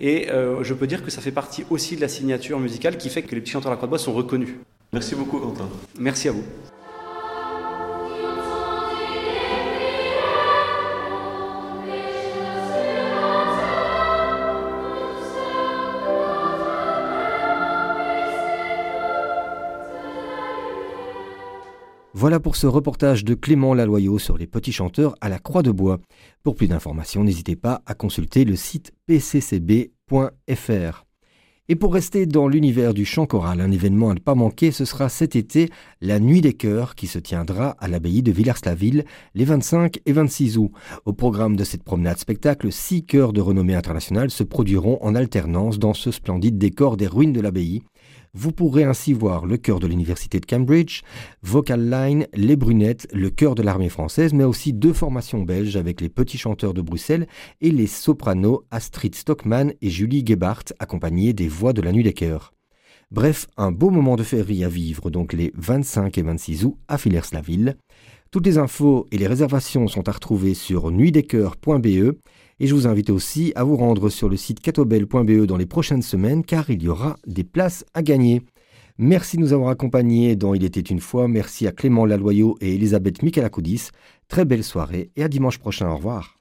et 0.00 0.28
je 0.62 0.72
peux 0.72 0.86
dire 0.86 1.04
que 1.04 1.10
ça 1.10 1.20
fait 1.20 1.30
partie 1.30 1.64
aussi 1.68 1.94
de 1.96 2.00
la 2.00 2.08
signature 2.08 2.58
musicale 2.58 2.96
qui 2.96 3.10
fait 3.10 3.20
que 3.20 3.34
les 3.34 3.42
petits 3.42 3.52
chanteurs 3.52 3.70
à 3.70 3.74
la 3.74 3.76
croix 3.76 3.86
de 3.86 3.90
bois 3.90 3.98
sont 3.98 4.14
reconnus. 4.14 4.54
Merci 4.94 5.14
beaucoup 5.14 5.38
Quentin. 5.40 5.68
Merci 5.98 6.28
à 6.28 6.32
vous. 6.32 6.44
Voilà 22.18 22.40
pour 22.40 22.56
ce 22.56 22.66
reportage 22.66 23.26
de 23.26 23.34
Clément 23.34 23.74
Laloyau 23.74 24.18
sur 24.18 24.38
les 24.38 24.46
petits 24.46 24.72
chanteurs 24.72 25.16
à 25.20 25.28
la 25.28 25.38
Croix 25.38 25.62
de 25.62 25.70
Bois. 25.70 25.98
Pour 26.42 26.54
plus 26.54 26.66
d'informations, 26.66 27.22
n'hésitez 27.22 27.56
pas 27.56 27.82
à 27.84 27.92
consulter 27.92 28.46
le 28.46 28.56
site 28.56 28.94
pccb.fr. 29.04 29.90
Et 31.68 31.76
pour 31.76 31.92
rester 31.92 32.24
dans 32.24 32.48
l'univers 32.48 32.94
du 32.94 33.04
chant 33.04 33.26
choral, 33.26 33.60
un 33.60 33.70
événement 33.70 34.08
à 34.08 34.14
ne 34.14 34.20
pas 34.20 34.34
manquer, 34.34 34.70
ce 34.70 34.86
sera 34.86 35.10
cet 35.10 35.36
été 35.36 35.68
la 36.00 36.18
Nuit 36.18 36.40
des 36.40 36.54
Chœurs 36.54 36.94
qui 36.94 37.06
se 37.06 37.18
tiendra 37.18 37.76
à 37.80 37.86
l'abbaye 37.86 38.22
de 38.22 38.32
Villers-la-Ville 38.32 39.04
les 39.34 39.44
25 39.44 39.98
et 40.06 40.12
26 40.12 40.56
août. 40.56 40.70
Au 41.04 41.12
programme 41.12 41.54
de 41.54 41.64
cette 41.64 41.82
promenade 41.82 42.18
spectacle, 42.18 42.72
six 42.72 43.04
chœurs 43.04 43.34
de 43.34 43.42
renommée 43.42 43.74
internationale 43.74 44.30
se 44.30 44.42
produiront 44.42 44.96
en 45.02 45.14
alternance 45.14 45.78
dans 45.78 45.92
ce 45.92 46.10
splendide 46.10 46.56
décor 46.56 46.96
des 46.96 47.08
ruines 47.08 47.34
de 47.34 47.42
l'abbaye. 47.42 47.82
Vous 48.38 48.52
pourrez 48.52 48.84
ainsi 48.84 49.14
voir 49.14 49.46
le 49.46 49.56
chœur 49.56 49.80
de 49.80 49.86
l'Université 49.86 50.40
de 50.40 50.44
Cambridge, 50.44 51.00
Vocal 51.42 51.88
Line, 51.88 52.26
Les 52.34 52.54
Brunettes, 52.54 53.08
le 53.14 53.30
chœur 53.30 53.54
de 53.54 53.62
l'armée 53.62 53.88
française, 53.88 54.34
mais 54.34 54.44
aussi 54.44 54.74
deux 54.74 54.92
formations 54.92 55.40
belges 55.40 55.76
avec 55.76 56.02
les 56.02 56.10
Petits 56.10 56.36
Chanteurs 56.36 56.74
de 56.74 56.82
Bruxelles 56.82 57.28
et 57.62 57.70
les 57.70 57.86
sopranos 57.86 58.66
Astrid 58.70 59.14
Stockman 59.14 59.72
et 59.80 59.88
Julie 59.88 60.22
Gebhardt, 60.22 60.74
accompagnés 60.78 61.32
des 61.32 61.48
voix 61.48 61.72
de 61.72 61.80
la 61.80 61.92
Nuit 61.92 62.02
des 62.02 62.12
Chœurs. 62.12 62.52
Bref, 63.10 63.46
un 63.56 63.72
beau 63.72 63.88
moment 63.88 64.16
de 64.16 64.22
féerie 64.22 64.64
à 64.64 64.68
vivre, 64.68 65.08
donc 65.08 65.32
les 65.32 65.50
25 65.56 66.18
et 66.18 66.22
26 66.22 66.66
août 66.66 66.76
à 66.88 66.98
Villers-la-Ville. 66.98 67.78
Toutes 68.30 68.44
les 68.44 68.58
infos 68.58 69.06
et 69.12 69.16
les 69.16 69.28
réservations 69.28 69.88
sont 69.88 70.10
à 70.10 70.12
retrouver 70.12 70.52
sur 70.52 70.90
nuitdescoeurs.be 70.90 72.18
et 72.58 72.66
je 72.66 72.74
vous 72.74 72.86
invite 72.86 73.10
aussi 73.10 73.52
à 73.54 73.64
vous 73.64 73.76
rendre 73.76 74.08
sur 74.08 74.28
le 74.28 74.36
site 74.36 74.60
catobel.be 74.60 75.46
dans 75.46 75.56
les 75.56 75.66
prochaines 75.66 76.02
semaines 76.02 76.44
car 76.44 76.70
il 76.70 76.82
y 76.82 76.88
aura 76.88 77.16
des 77.26 77.44
places 77.44 77.84
à 77.94 78.02
gagner. 78.02 78.42
Merci 78.98 79.36
de 79.36 79.42
nous 79.42 79.52
avoir 79.52 79.68
accompagnés 79.68 80.36
dans 80.36 80.54
Il 80.54 80.64
était 80.64 80.80
une 80.80 81.00
fois. 81.00 81.28
Merci 81.28 81.66
à 81.66 81.72
Clément 81.72 82.06
Laloyau 82.06 82.56
et 82.62 82.74
Elisabeth 82.74 83.22
Michelakoudis. 83.22 83.90
Très 84.28 84.46
belle 84.46 84.64
soirée 84.64 85.10
et 85.16 85.22
à 85.22 85.28
dimanche 85.28 85.58
prochain. 85.58 85.90
Au 85.90 85.96
revoir. 85.96 86.35